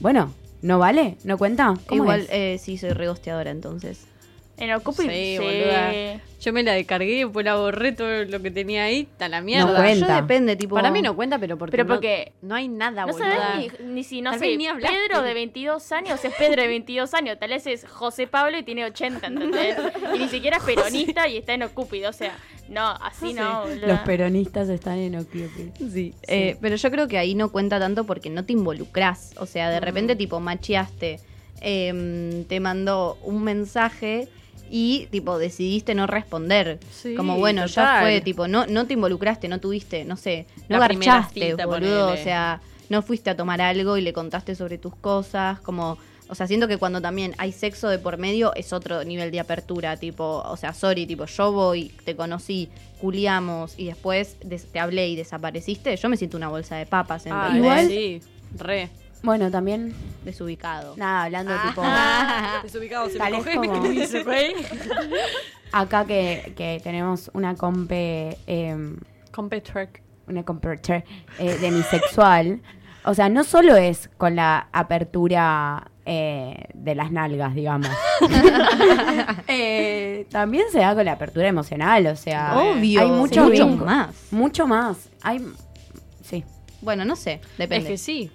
Bueno, 0.00 0.32
¿no 0.62 0.78
vale? 0.78 1.16
¿No 1.24 1.38
cuenta? 1.38 1.74
¿Cómo 1.86 2.04
Igual, 2.04 2.20
es? 2.22 2.28
eh, 2.30 2.58
sí, 2.62 2.78
soy 2.78 2.90
regosteadora 2.90 3.50
entonces. 3.50 4.06
En 4.56 4.72
Ocupi, 4.72 5.02
Sí, 5.02 5.36
sí. 5.38 5.42
Yo 6.42 6.52
me 6.52 6.64
la 6.64 6.72
descargué, 6.72 7.24
después 7.24 7.44
la 7.46 7.54
borré 7.54 7.92
todo 7.92 8.24
lo 8.24 8.42
que 8.42 8.50
tenía 8.50 8.82
ahí, 8.82 9.02
está 9.02 9.28
la 9.28 9.40
mierda. 9.40 9.76
cuenta. 9.76 10.08
Yo 10.08 10.22
depende, 10.22 10.56
tipo. 10.56 10.74
Para 10.74 10.90
mí 10.90 11.00
no 11.00 11.14
cuenta, 11.14 11.38
pero 11.38 11.56
porque, 11.56 11.70
Pero 11.70 11.84
no- 11.84 11.94
porque- 11.94 12.32
no, 12.42 12.56
hay 12.56 12.66
nada, 12.66 13.06
No 13.06 13.12
sabes 13.12 13.38
ni, 13.80 13.86
ni 13.92 14.02
si, 14.02 14.22
no 14.22 14.36
sé, 14.36 14.56
ni. 14.56 14.66
Pedro 14.66 15.22
de 15.22 15.34
22 15.34 15.92
años 15.92 16.24
es 16.24 16.34
Pedro 16.34 16.62
de 16.62 16.66
22 16.68 17.14
años. 17.14 17.38
Tal 17.38 17.50
vez 17.50 17.64
es 17.68 17.86
José 17.88 18.26
Pablo 18.26 18.58
y 18.58 18.64
tiene 18.64 18.84
80, 18.84 19.28
¿entendés? 19.28 19.76
Y 20.16 20.18
ni 20.18 20.28
siquiera 20.28 20.56
es 20.56 20.64
peronista 20.64 21.28
y 21.28 21.36
está 21.36 21.54
en 21.54 21.62
Ocúpido. 21.62 22.10
O 22.10 22.12
sea, 22.12 22.36
no, 22.68 22.88
así 22.90 23.34
no. 23.34 23.64
Los 23.66 24.00
peronistas 24.00 24.68
están 24.68 24.98
en 24.98 25.14
Okiuki. 25.20 25.70
Sí, 25.92 26.12
eh, 26.26 26.56
pero 26.60 26.74
yo 26.74 26.90
creo 26.90 27.06
que 27.06 27.18
ahí 27.18 27.36
no 27.36 27.52
cuenta 27.52 27.78
tanto 27.78 28.02
porque 28.04 28.30
no 28.30 28.44
te 28.44 28.52
involucras. 28.52 29.32
O 29.38 29.46
sea, 29.46 29.70
de 29.70 29.78
repente, 29.78 30.16
tipo, 30.16 30.40
macheaste, 30.40 31.20
em, 31.60 32.44
te 32.44 32.58
mandó 32.58 33.16
un 33.22 33.44
mensaje 33.44 34.26
y, 34.74 35.06
tipo, 35.10 35.38
decidiste 35.38 35.94
no 35.94 36.06
responder. 36.06 36.78
Sí, 36.90 37.14
Como, 37.14 37.36
bueno, 37.38 37.66
ya 37.66 37.98
fue, 38.00 38.20
tipo, 38.22 38.48
no, 38.48 38.66
no 38.66 38.86
te 38.86 38.94
involucraste, 38.94 39.46
no 39.46 39.60
tuviste, 39.60 40.04
no 40.06 40.16
sé, 40.16 40.46
no 40.70 40.78
La 40.78 40.88
primera 40.88 41.12
garchaste, 41.16 41.50
cita, 41.50 41.66
boludo. 41.66 42.06
ponele. 42.06 42.20
O 42.20 42.24
sea, 42.24 42.60
no 42.88 43.02
fuiste 43.02 43.28
a 43.30 43.36
tomar 43.36 43.60
algo 43.60 43.96
y 43.98 44.00
le 44.00 44.12
contaste 44.12 44.54
sobre 44.54 44.78
tus 44.78 44.96
cosas, 44.96 45.60
como... 45.60 45.98
O 46.28 46.34
sea, 46.34 46.46
siento 46.46 46.66
que 46.66 46.78
cuando 46.78 47.02
también 47.02 47.34
hay 47.36 47.52
sexo 47.52 47.90
de 47.90 47.98
por 47.98 48.16
medio 48.16 48.54
es 48.54 48.72
otro 48.72 49.04
nivel 49.04 49.30
de 49.30 49.40
apertura, 49.40 49.98
tipo, 49.98 50.24
o 50.46 50.56
sea, 50.56 50.72
sorry, 50.72 51.04
tipo, 51.04 51.26
yo 51.26 51.52
voy, 51.52 51.92
te 52.06 52.16
conocí, 52.16 52.70
culiamos 53.02 53.74
y 53.78 53.86
después 53.86 54.36
des- 54.42 54.64
te 54.72 54.78
hablé 54.78 55.08
y 55.08 55.16
desapareciste, 55.16 55.94
yo 55.96 56.08
me 56.08 56.16
siento 56.16 56.38
una 56.38 56.48
bolsa 56.48 56.76
de 56.76 56.86
papas, 56.86 57.26
Ah, 57.26 57.48
¿entendés? 57.50 57.58
Igual- 57.58 57.88
sí, 57.88 58.20
re. 58.56 58.88
Bueno, 59.22 59.50
también, 59.50 59.94
Desubicado. 60.24 60.94
nada, 60.96 61.24
hablando 61.24 61.52
tipo... 61.66 61.82
Desubicado, 62.62 63.08
se 63.08 63.18
Tal 63.18 63.32
me 63.32 63.38
es 63.38 63.44
coge 63.44 63.56
como-. 63.56 63.84
Acá 65.72 66.04
que, 66.04 66.52
que 66.56 66.80
tenemos 66.82 67.30
una 67.32 67.54
compe... 67.54 68.36
em, 68.46 68.96
Competwork. 69.30 70.02
una 70.26 70.44
computer 70.44 71.04
eh, 71.38 71.56
demisexual, 71.60 72.60
o 73.04 73.14
sea, 73.14 73.28
no 73.28 73.44
solo 73.44 73.76
es 73.76 74.10
con 74.18 74.36
la 74.36 74.68
apertura 74.72 75.90
eh, 76.04 76.64
de 76.74 76.94
las 76.94 77.10
nalgas, 77.10 77.54
digamos. 77.54 77.88
Eh, 79.48 80.26
también 80.30 80.64
se 80.70 80.78
da 80.78 80.94
con 80.94 81.04
la 81.04 81.12
apertura 81.12 81.46
emocional, 81.48 82.06
o 82.06 82.16
sea, 82.16 82.56
Obvio, 82.56 83.00
hay 83.00 83.08
mucho, 83.10 83.44
mucho 83.44 83.66
más. 83.68 84.14
Mucho 84.30 84.66
más. 84.66 85.08
Hay, 85.20 85.44
sí. 86.22 86.44
Bueno, 86.80 87.04
no 87.04 87.16
sé, 87.16 87.40
depende. 87.58 87.92
Es 87.92 87.92
que 87.92 87.98
sí. 87.98 88.30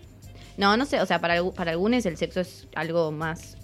No, 0.58 0.76
no 0.78 0.86
sé, 0.86 1.00
o 1.02 1.06
sea, 1.06 1.20
para, 1.20 1.44
para 1.52 1.72
algunos 1.72 2.06
el 2.06 2.18
sexo 2.18 2.40
es 2.42 2.68
algo 2.76 3.12
más 3.12 3.56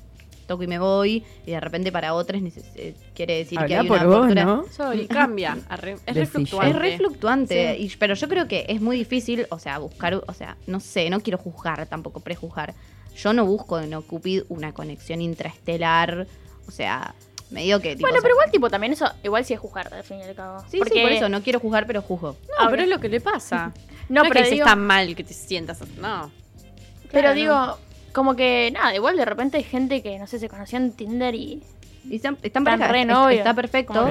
toco 0.47 0.61
y 0.63 0.67
me 0.67 0.77
voy, 0.77 1.23
y 1.45 1.51
de 1.51 1.59
repente 1.61 1.89
para 1.91 2.13
otros 2.13 2.41
eh, 2.75 2.93
quiere 3.15 3.37
decir 3.37 3.57
que 3.65 3.75
hay 3.77 3.87
por 3.87 4.05
una 4.05 4.05
vos. 4.05 4.35
¿no? 4.35 4.65
Sorry, 4.71 5.07
cambia. 5.07 5.57
Arre- 5.69 5.97
Es 6.05 6.15
re 6.15 6.21
Decí 6.21 6.45
yo. 6.45 6.59
fluctuante. 6.59 6.69
Es 6.69 6.75
re 6.75 6.97
fluctuante, 6.97 7.77
y- 7.79 7.89
pero 7.97 8.13
yo 8.13 8.27
creo 8.27 8.47
que 8.47 8.65
es 8.67 8.81
muy 8.81 8.97
difícil, 8.97 9.47
o 9.49 9.57
sea, 9.57 9.77
buscar, 9.79 10.21
o 10.27 10.33
sea, 10.33 10.57
no 10.67 10.79
sé, 10.81 11.09
no 11.09 11.21
quiero 11.21 11.37
juzgar 11.37 11.85
tampoco, 11.87 12.19
prejuzgar. 12.19 12.73
Yo 13.15 13.31
no 13.31 13.45
busco 13.45 13.79
en 13.79 13.93
Ocupid 13.93 14.43
una 14.49 14.73
conexión 14.73 15.21
intraestelar, 15.21 16.27
o 16.67 16.71
sea, 16.71 17.15
me 17.49 17.61
digo 17.63 17.79
que 17.79 17.95
tipo... 17.95 18.01
Bueno, 18.07 18.17
pero 18.21 18.33
igual, 18.33 18.51
tipo, 18.51 18.69
también 18.69 18.93
eso, 18.93 19.05
igual 19.23 19.45
sí 19.45 19.53
es 19.53 19.59
juzgar, 19.61 19.93
al 19.93 20.03
fin 20.03 20.17
y 20.19 20.23
al 20.23 20.35
cabo. 20.35 20.59
Sí, 20.69 20.79
sí, 20.91 20.99
por 21.01 21.11
eso, 21.11 21.29
no 21.29 21.41
quiero 21.41 21.59
juzgar, 21.59 21.87
pero 21.87 22.01
juzgo. 22.01 22.35
No, 22.59 22.69
pero 22.69 22.81
es 22.83 22.89
lo 22.89 22.99
que 22.99 23.07
le 23.09 23.21
pasa. 23.21 23.71
No, 24.09 24.23
No, 24.23 24.29
pero 24.29 24.41
es 24.41 24.47
que 24.49 24.55
digo- 24.55 24.65
está 24.65 24.75
mal 24.75 25.15
que 25.15 25.23
te 25.23 25.33
sientas 25.33 25.81
así. 25.81 25.91
Pero 27.13 27.31
Claro, 27.31 27.35
digo, 27.35 27.77
como 28.11 28.35
que, 28.35 28.71
nada, 28.73 28.93
igual 28.93 29.15
de 29.15 29.23
repente 29.23 29.57
hay 29.57 29.63
gente 29.63 30.01
que, 30.01 30.19
no 30.19 30.27
sé, 30.27 30.39
se 30.39 30.49
conoció 30.49 30.77
en 30.77 30.91
Tinder 30.91 31.33
y... 31.35 31.63
Y 32.09 32.17
están, 32.17 32.37
están 32.43 32.65
pareja, 32.65 32.89
re 32.89 33.37
está 33.37 33.53
perfecto. 33.53 34.09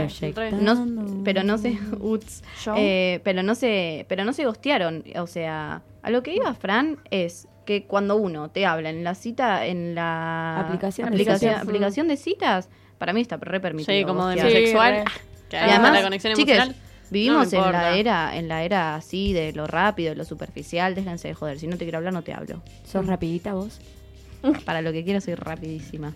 No, 0.52 1.22
pero 1.24 1.42
no 1.42 1.58
se 1.58 1.78
uts, 2.00 2.42
eh, 2.74 3.20
pero 3.22 3.42
no 3.42 3.54
se 3.54 4.06
pero 4.08 4.24
no 4.24 4.32
se 4.32 4.46
gostearon 4.46 5.04
o 5.14 5.26
sea 5.26 5.82
a 6.02 6.10
lo 6.10 6.22
que 6.22 6.34
iba 6.34 6.54
Fran 6.54 6.96
es 7.10 7.48
que 7.66 7.84
cuando 7.84 8.16
uno 8.16 8.48
te 8.48 8.64
habla 8.64 8.88
en 8.88 9.04
la 9.04 9.14
cita 9.14 9.66
en 9.66 9.94
la 9.94 10.60
Aplicación 10.60 11.10
de 11.10 11.14
aplicación, 11.16 11.50
citas. 11.52 11.68
aplicación 11.68 12.08
de 12.08 12.16
citas 12.16 12.70
para 13.02 13.12
mí 13.12 13.20
está 13.20 13.36
re 13.36 13.58
permitido 13.58 13.98
Sí, 13.98 14.04
como. 14.04 14.32
Sí, 14.32 14.38
re. 14.38 15.04
Que 15.50 15.56
y 15.56 15.58
además 15.58 15.92
la 15.92 16.02
conexión 16.02 16.34
chiques, 16.34 16.54
emocional. 16.56 16.82
Vivimos 17.12 17.52
no 17.52 17.66
en 17.66 17.72
la 17.72 17.96
era 17.96 18.36
en 18.36 18.48
la 18.48 18.62
era 18.64 18.94
así 18.96 19.32
de 19.32 19.52
lo 19.52 19.66
rápido 19.66 20.10
de 20.10 20.16
lo 20.16 20.24
superficial 20.24 20.94
déjense 20.94 21.28
de 21.28 21.34
joder 21.34 21.58
si 21.58 21.66
no 21.66 21.76
te 21.76 21.84
quiero 21.84 21.98
hablar 21.98 22.12
no 22.12 22.22
te 22.22 22.32
hablo 22.32 22.62
¿Sos 22.84 23.06
rapidita 23.06 23.54
vos? 23.54 23.80
para 24.64 24.82
lo 24.82 24.92
que 24.92 25.04
quiero 25.04 25.20
soy 25.20 25.34
rapidísima 25.34 26.12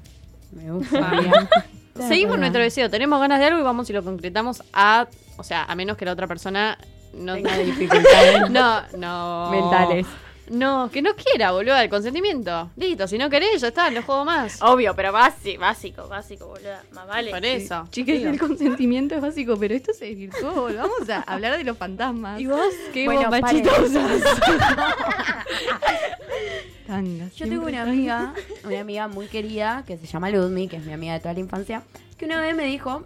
Me 0.52 0.72
gusta. 0.72 1.48
Seguimos 2.08 2.38
nuestro 2.38 2.60
deseo. 2.62 2.90
Tenemos 2.90 3.18
ganas 3.20 3.38
de 3.38 3.46
algo 3.46 3.58
y 3.58 3.62
vamos 3.62 3.88
y 3.88 3.92
lo 3.94 4.04
concretamos 4.04 4.62
a. 4.74 5.06
O 5.38 5.42
sea, 5.42 5.64
a 5.64 5.74
menos 5.74 5.96
que 5.96 6.04
la 6.04 6.12
otra 6.12 6.26
persona 6.26 6.76
no 7.14 7.34
Tenga 7.34 7.56
dificultades 7.58 8.50
No, 8.50 8.82
no. 8.98 9.50
mentales. 9.50 10.06
No, 10.50 10.90
que 10.90 11.02
no 11.02 11.14
quiera, 11.16 11.50
boludo, 11.52 11.76
el 11.76 11.88
consentimiento. 11.88 12.70
Listo, 12.76 13.08
si 13.08 13.18
no 13.18 13.28
querés, 13.28 13.60
ya 13.60 13.68
está, 13.68 13.90
no 13.90 14.02
juego 14.02 14.24
más. 14.24 14.62
Obvio, 14.62 14.94
pero 14.94 15.12
básico, 15.12 15.60
básico, 15.60 16.08
básico, 16.08 16.46
boluda. 16.46 16.82
Más 16.92 17.06
vale. 17.06 17.30
Por 17.30 17.44
eso. 17.44 17.86
Digo. 17.92 18.30
el 18.30 18.38
consentimiento 18.38 19.16
es 19.16 19.20
básico, 19.20 19.56
pero 19.58 19.74
esto 19.74 19.92
se 19.92 20.06
desvirtuó. 20.06 20.64
Vamos 20.72 21.10
a 21.10 21.20
hablar 21.22 21.58
de 21.58 21.64
los 21.64 21.76
fantasmas. 21.76 22.40
¿Y 22.40 22.46
vos 22.46 22.60
qué 22.92 23.04
Bueno, 23.06 23.28
usás? 23.28 23.54
Tangas, 26.86 27.34
Yo 27.34 27.48
tengo 27.48 27.66
una 27.66 27.82
amiga, 27.82 28.32
una 28.64 28.80
amiga 28.80 29.08
muy 29.08 29.26
querida, 29.26 29.82
que 29.86 29.98
se 29.98 30.06
llama 30.06 30.30
Ludmi, 30.30 30.68
que 30.68 30.76
es 30.76 30.84
mi 30.84 30.92
amiga 30.92 31.14
de 31.14 31.20
toda 31.20 31.34
la 31.34 31.40
infancia, 31.40 31.82
que 32.16 32.26
una 32.26 32.40
vez 32.40 32.54
me 32.54 32.64
dijo 32.64 33.02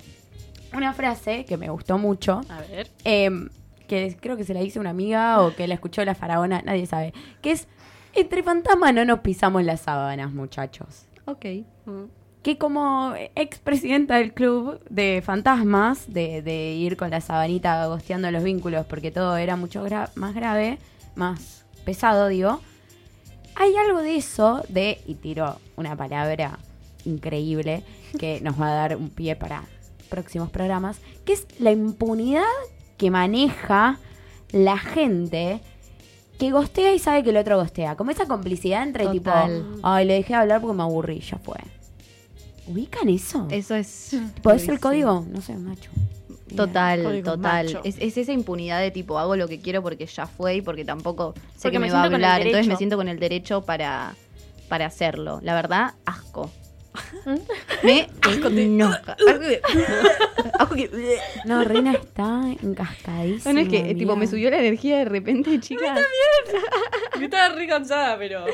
una 0.75 0.93
frase 0.93 1.47
que 1.47 1.57
me 1.57 1.71
gustó 1.71 1.97
mucho, 1.97 2.43
A 2.51 2.61
ver. 2.61 2.91
em, 3.05 3.49
que 3.91 4.17
creo 4.21 4.37
que 4.37 4.45
se 4.45 4.55
la 4.55 4.63
hizo 4.63 4.79
una 4.79 4.91
amiga 4.91 5.43
o 5.43 5.53
que 5.57 5.67
la 5.67 5.75
escuchó 5.75 6.05
la 6.05 6.15
faraona, 6.15 6.63
nadie 6.65 6.87
sabe, 6.87 7.13
que 7.43 7.51
es, 7.51 7.67
entre 8.15 8.43
fantasmas 8.45 8.95
no 8.95 9.05
nos 9.05 9.19
pisamos 9.21 9.65
las 9.65 9.81
sábanas, 9.81 10.33
muchachos. 10.33 11.07
Ok. 11.27 11.45
Mm. 11.87 12.05
Que 12.43 12.57
como 12.57 13.13
expresidenta 13.35 14.17
del 14.17 14.33
club 14.33 14.81
de 14.89 15.23
fantasmas, 15.25 16.11
de, 16.13 16.41
de 16.41 16.73
ir 16.75 16.97
con 16.97 17.11
la 17.11 17.21
sabanita 17.21 17.85
gosteando 17.89 18.31
los 18.31 18.45
vínculos 18.45 18.87
porque 18.87 19.11
todo 19.11 19.37
era 19.37 19.57
mucho 19.57 19.85
gra- 19.85 20.11
más 20.15 20.35
grave, 20.35 20.79
más 21.17 21.65
pesado, 21.85 22.29
digo, 22.29 22.61
hay 23.57 23.75
algo 23.77 24.01
de 24.01 24.17
eso, 24.17 24.63
de, 24.69 25.01
y 25.07 25.17
tiro 25.17 25.59
una 25.77 25.97
palabra 25.97 26.59
increíble 27.05 27.83
que 28.19 28.41
nos 28.41 28.59
va 28.59 28.69
a 28.69 28.75
dar 28.75 28.97
un 28.97 29.11
pie 29.11 29.35
para 29.37 29.65
próximos 30.09 30.49
programas, 30.51 30.99
que 31.25 31.33
es 31.35 31.47
la 31.59 31.73
impunidad 31.73 32.43
que 33.01 33.11
maneja 33.11 33.99
la 34.53 34.77
gente 34.77 35.61
que 36.39 36.51
gostea 36.51 36.93
y 36.95 36.99
sabe 36.99 37.23
que 37.23 37.31
el 37.31 37.39
otro 37.39 37.57
gostea. 37.57 37.97
Como 37.97 38.11
esa 38.11 38.27
complicidad 38.27 38.83
entre 38.83 39.05
Total. 39.05 39.19
tipo, 39.63 39.79
ay, 39.83 40.05
le 40.05 40.15
dejé 40.15 40.35
de 40.35 40.41
hablar 40.41 40.61
porque 40.61 40.77
me 40.77 40.83
aburrí, 40.83 41.21
ya 41.21 41.39
fue. 41.39 41.57
¿Ubican 42.67 43.09
eso? 43.09 43.47
Eso 43.51 43.75
es. 43.75 44.17
¿Puede 44.43 44.59
ser 44.59 44.75
el 44.75 44.81
código? 44.81 45.25
No 45.33 45.41
sé, 45.41 45.55
Nacho. 45.55 45.91
Total, 46.55 47.03
Código 47.03 47.33
total. 47.37 47.67
macho. 47.67 47.81
Es, 47.85 47.97
es 48.01 48.19
esa 48.19 48.33
impunidad 48.33 48.81
de 48.81 48.91
tipo, 48.91 49.19
hago 49.19 49.35
lo 49.35 49.49
que 49.49 49.61
quiero 49.61 49.83
porque 49.83 50.05
ya 50.05 50.27
fue 50.27 50.57
y 50.57 50.63
porque 50.63 50.85
tampoco 50.85 51.33
sé 51.57 51.63
Porque 51.63 51.71
que 51.73 51.79
me 51.79 51.87
me, 51.87 51.93
va 51.93 52.03
a 52.03 52.05
hablar. 52.05 52.43
Entonces 52.43 52.67
me 52.67 52.77
siento 52.77 52.97
con 52.99 53.09
el 53.09 53.19
derecho 53.19 53.63
para, 53.63 54.15
para 54.69 54.85
hacerlo. 54.87 55.41
La 55.43 55.55
verdad, 55.55 55.95
asco. 56.05 56.51
Me 57.85 58.09
enoja. 58.65 59.17
Asco 60.59 60.75
que- 60.75 61.19
No, 61.45 61.65
Reina 61.65 61.93
está 61.93 62.43
encascadísima. 62.63 63.45
Bueno, 63.45 63.61
es 63.61 63.69
que 63.69 63.95
tipo, 63.95 64.17
me 64.17 64.27
subió 64.27 64.51
la 64.51 64.59
energía 64.59 64.99
de 64.99 65.05
repente, 65.07 65.59
chicas. 65.61 66.01
Yo 67.19 67.25
estaba 67.25 67.55
re 67.55 67.67
cansada, 67.67 68.19
pero. 68.19 68.45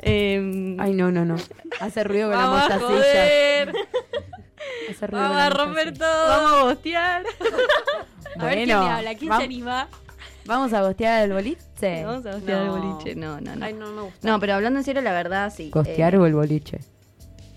Em, 0.00 0.78
Ay, 0.78 0.92
no, 0.92 1.10
no, 1.10 1.24
no. 1.24 1.36
Hace 1.80 2.04
ruido 2.04 2.30
con 2.30 2.38
Vamos 2.38 2.68
la 2.68 2.78
mostacilla. 2.78 2.88
joder. 2.88 3.74
Hace 4.90 5.06
ruido 5.06 5.22
Vamos 5.22 5.36
con 5.36 5.40
a 5.40 5.48
la 5.48 5.50
romper 5.50 5.86
mostacilla. 5.90 6.12
todo. 6.16 6.28
vamos 6.28 6.52
a 6.52 6.64
bostear. 6.64 7.22
A 8.38 8.44
ver 8.44 8.54
quién 8.56 8.68
le 8.68 8.74
Bueno, 8.74 8.90
habla, 8.90 9.14
quién 9.14 9.32
se 9.36 9.42
anima. 9.44 9.88
Vamos 10.44 10.72
a 10.74 10.82
gostear 10.82 11.24
el 11.24 11.32
boliche. 11.32 12.04
Vamos 12.04 12.26
a 12.26 12.32
bostear 12.32 12.64
No. 12.66 12.76
el 12.76 12.82
boliche. 12.82 13.14
No, 13.16 13.40
no, 13.40 13.56
no. 13.56 13.64
Ay, 13.64 13.72
no 13.72 13.86
me 13.90 14.02
gusta. 14.02 14.18
No, 14.28 14.38
pero 14.38 14.54
hablando 14.54 14.78
en 14.78 14.84
serio, 14.84 15.02
la 15.02 15.12
verdad, 15.12 15.52
sí. 15.54 15.70
¿Gostear 15.70 16.14
eh, 16.14 16.18
o 16.18 16.26
el 16.26 16.34
boliche? 16.34 16.80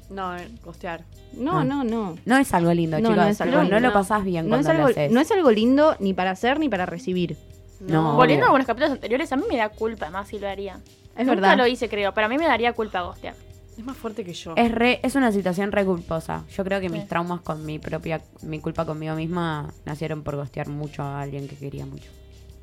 No, 0.09 0.35
eh, 0.35 0.47
costear. 0.63 1.03
No, 1.33 1.59
Ah. 1.59 1.63
no, 1.63 1.83
no. 1.83 2.15
No 2.25 2.37
es 2.37 2.53
algo 2.53 2.73
lindo, 2.73 2.97
No, 2.99 3.09
chicos. 3.09 3.15
no 3.23 3.29
es 3.29 3.41
algo 3.41 3.57
no, 3.57 3.61
lindo. 3.63 3.79
lo 3.79 3.93
pasás 3.93 4.23
bien 4.23 4.49
No 4.49 4.55
es, 4.55 4.65
cuando 4.65 4.83
algo, 4.83 4.83
lo 4.95 5.01
haces. 5.01 5.11
no 5.11 5.21
es 5.21 5.31
algo 5.31 5.51
lindo 5.51 5.95
ni 5.99 6.13
para 6.13 6.31
hacer 6.31 6.59
ni 6.59 6.67
para 6.69 6.85
recibir. 6.85 7.37
No. 7.79 8.15
Volviendo 8.15 8.43
obvio. 8.43 8.43
a 8.43 8.47
algunos 8.47 8.67
capítulos 8.67 8.91
anteriores, 8.93 9.31
a 9.31 9.35
mí 9.37 9.43
me 9.49 9.57
da 9.57 9.69
culpa, 9.69 10.05
además, 10.07 10.27
si 10.27 10.39
lo 10.39 10.49
haría. 10.49 10.79
Es 11.15 11.25
Nunca 11.27 11.35
verdad. 11.41 11.57
lo 11.57 11.67
hice, 11.67 11.87
creo, 11.89 12.13
pero 12.13 12.25
a 12.25 12.29
mí 12.29 12.37
me 12.37 12.45
daría 12.47 12.73
culpa 12.73 13.01
gostear. 13.01 13.35
Es 13.77 13.85
más 13.85 13.95
fuerte 13.95 14.25
que 14.25 14.33
yo. 14.33 14.53
Es, 14.57 14.71
re- 14.71 14.99
es 15.03 15.15
una 15.15 15.31
situación 15.31 15.71
re 15.71 15.85
culposa. 15.85 16.43
Yo 16.53 16.65
creo 16.65 16.81
que 16.81 16.87
Sí. 16.89 16.93
mis 16.95 17.07
traumas 17.07 17.39
con 17.41 17.65
mi 17.65 17.79
propia, 17.79 18.21
mi 18.41 18.59
culpa 18.59 18.85
conmigo 18.85 19.15
misma 19.15 19.71
nacieron 19.85 20.23
por 20.23 20.35
gostear 20.35 20.67
mucho 20.67 21.03
a 21.03 21.21
alguien 21.21 21.47
que 21.47 21.55
quería 21.55 21.85
mucho. 21.85 22.09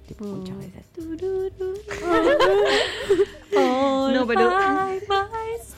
Tipo, 0.07 0.25
Mm. 0.25 0.39
muchas 0.39 0.57
veces. 0.59 0.85
No, 3.53 4.27
pero. 4.27 4.51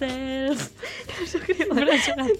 Yo 0.00 1.40
creo 1.40 1.56
que 1.56 1.66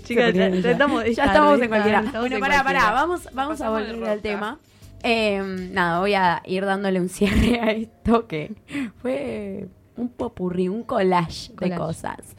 Chicas, 0.04 0.32
ya, 0.34 0.48
ya 0.48 0.70
estamos, 0.70 1.04
ya 1.04 1.24
estamos 1.24 1.60
en 1.60 1.68
cualquiera. 1.68 1.98
estamos 2.00 2.20
Bueno, 2.20 2.36
en 2.36 2.40
pará, 2.40 2.54
cualquiera. 2.62 2.80
pará, 2.80 2.90
vamos, 2.92 3.28
vamos 3.32 3.60
a 3.60 3.70
volver 3.70 4.04
al 4.04 4.20
tema. 4.20 4.58
Eh, 5.02 5.40
nada, 5.72 6.00
voy 6.00 6.14
a 6.14 6.42
ir 6.46 6.64
dándole 6.64 7.00
un 7.00 7.08
cierre 7.08 7.60
a 7.60 7.70
esto 7.72 8.26
que 8.26 8.52
fue 9.02 9.66
un 9.96 10.08
popurrí, 10.08 10.68
un 10.68 10.82
collage, 10.84 11.52
de 11.54 11.74
cosas. 11.76 12.36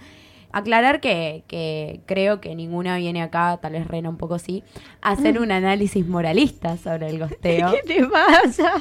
Aclarar 0.51 0.99
que, 0.99 1.43
que 1.47 2.01
creo 2.05 2.41
que 2.41 2.55
ninguna 2.55 2.97
viene 2.97 3.21
acá, 3.21 3.57
tal 3.61 3.73
vez 3.73 3.87
Rena 3.87 4.09
un 4.09 4.17
poco 4.17 4.39
sí, 4.39 4.63
a 5.01 5.11
hacer 5.11 5.39
un 5.39 5.51
análisis 5.51 6.07
moralista 6.07 6.77
sobre 6.77 7.09
el 7.09 7.19
gosteo. 7.19 7.71
¿Qué 7.85 7.93
te 7.93 8.05
pasa? 8.07 8.73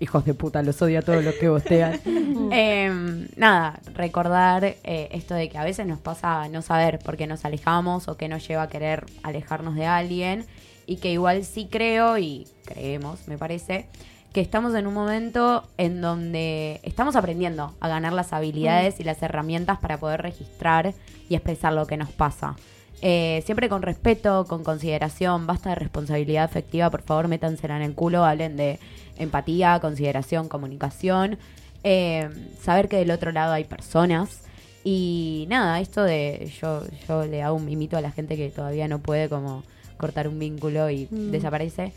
Hijos 0.00 0.24
de 0.24 0.34
puta, 0.34 0.62
los 0.62 0.80
odio 0.80 1.00
a 1.00 1.02
todos 1.02 1.24
los 1.24 1.34
que 1.34 1.48
bostean. 1.48 2.00
Eh, 2.50 2.90
nada, 3.36 3.78
recordar 3.94 4.64
eh, 4.64 5.08
esto 5.12 5.34
de 5.34 5.50
que 5.50 5.58
a 5.58 5.64
veces 5.64 5.86
nos 5.86 5.98
pasa 5.98 6.48
no 6.48 6.62
saber 6.62 6.98
por 6.98 7.18
qué 7.18 7.26
nos 7.26 7.44
alejamos 7.44 8.08
o 8.08 8.16
qué 8.16 8.26
nos 8.26 8.46
lleva 8.48 8.62
a 8.62 8.68
querer 8.68 9.04
alejarnos 9.22 9.74
de 9.74 9.84
alguien 9.84 10.46
y 10.86 10.96
que 10.96 11.12
igual 11.12 11.44
sí 11.44 11.68
creo 11.70 12.16
y 12.16 12.46
creemos, 12.64 13.28
me 13.28 13.36
parece, 13.36 13.86
que 14.32 14.40
estamos 14.40 14.74
en 14.74 14.86
un 14.86 14.94
momento 14.94 15.64
en 15.78 16.00
donde 16.00 16.80
estamos 16.82 17.16
aprendiendo 17.16 17.74
a 17.80 17.88
ganar 17.88 18.12
las 18.12 18.32
habilidades 18.32 19.00
y 19.00 19.04
las 19.04 19.22
herramientas 19.22 19.78
para 19.78 19.98
poder 19.98 20.22
registrar 20.22 20.92
y 21.28 21.34
expresar 21.34 21.72
lo 21.72 21.86
que 21.86 21.96
nos 21.96 22.10
pasa. 22.10 22.56
Eh, 23.00 23.42
siempre 23.46 23.68
con 23.68 23.82
respeto, 23.82 24.44
con 24.46 24.64
consideración, 24.64 25.46
basta 25.46 25.70
de 25.70 25.76
responsabilidad 25.76 26.44
afectiva, 26.44 26.90
por 26.90 27.02
favor, 27.02 27.28
métansela 27.28 27.76
en 27.76 27.82
el 27.82 27.94
culo, 27.94 28.24
hablen 28.24 28.56
de 28.56 28.78
empatía, 29.16 29.78
consideración, 29.80 30.48
comunicación, 30.48 31.38
eh, 31.84 32.28
saber 32.60 32.88
que 32.88 32.96
del 32.96 33.10
otro 33.12 33.32
lado 33.32 33.52
hay 33.52 33.64
personas. 33.64 34.42
Y 34.84 35.46
nada, 35.48 35.80
esto 35.80 36.02
de 36.02 36.52
yo, 36.60 36.82
yo 37.08 37.24
le 37.24 37.42
hago 37.42 37.56
un 37.56 37.64
mimito 37.64 37.96
a 37.96 38.00
la 38.00 38.10
gente 38.10 38.36
que 38.36 38.50
todavía 38.50 38.88
no 38.88 38.98
puede 39.00 39.28
como 39.28 39.62
cortar 39.96 40.28
un 40.28 40.38
vínculo 40.38 40.90
y 40.90 41.06
Mm. 41.10 41.30
desaparece. 41.30 41.92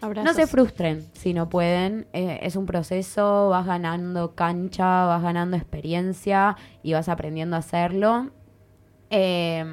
Abrazos. 0.00 0.24
No 0.24 0.34
se 0.34 0.46
frustren 0.46 1.06
si 1.14 1.32
no 1.32 1.48
pueden. 1.48 2.06
eh, 2.12 2.38
es 2.42 2.56
un 2.56 2.66
proceso, 2.66 3.48
vas 3.48 3.66
ganando 3.66 4.34
cancha, 4.34 5.06
vas 5.06 5.22
ganando 5.22 5.56
experiencia 5.56 6.56
y 6.82 6.92
vas 6.92 7.08
aprendiendo 7.08 7.56
a 7.56 7.60
hacerlo. 7.60 8.30
Eh, 9.10 9.64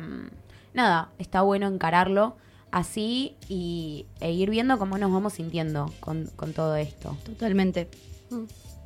nada, 0.73 1.09
está 1.17 1.41
bueno 1.41 1.67
encararlo 1.67 2.37
así 2.71 3.35
y, 3.47 4.07
e 4.19 4.31
ir 4.31 4.49
viendo 4.49 4.79
cómo 4.79 4.97
nos 4.97 5.11
vamos 5.11 5.33
sintiendo 5.33 5.91
con, 5.99 6.27
con 6.35 6.53
todo 6.53 6.75
esto. 6.75 7.15
Totalmente. 7.25 7.87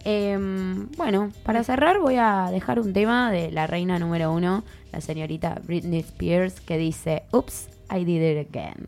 Eh, 0.04 0.38
bueno, 0.97 1.32
para 1.43 1.63
cerrar 1.63 2.00
voy 2.00 2.15
a 2.17 2.50
dejar 2.52 2.80
un 2.80 2.93
tema 2.93 3.32
de 3.32 3.52
la 3.52 3.67
reina 3.67 4.00
número 4.00 4.32
uno, 4.32 4.63
la 4.91 5.02
señorita 5.02 5.62
Britney 5.63 6.00
Spears, 6.00 6.62
que 6.62 6.78
dice, 6.78 7.23
Oops, 7.32 7.69
I 7.89 8.04
did 8.04 8.21
it 8.21 8.47
again. 8.50 8.88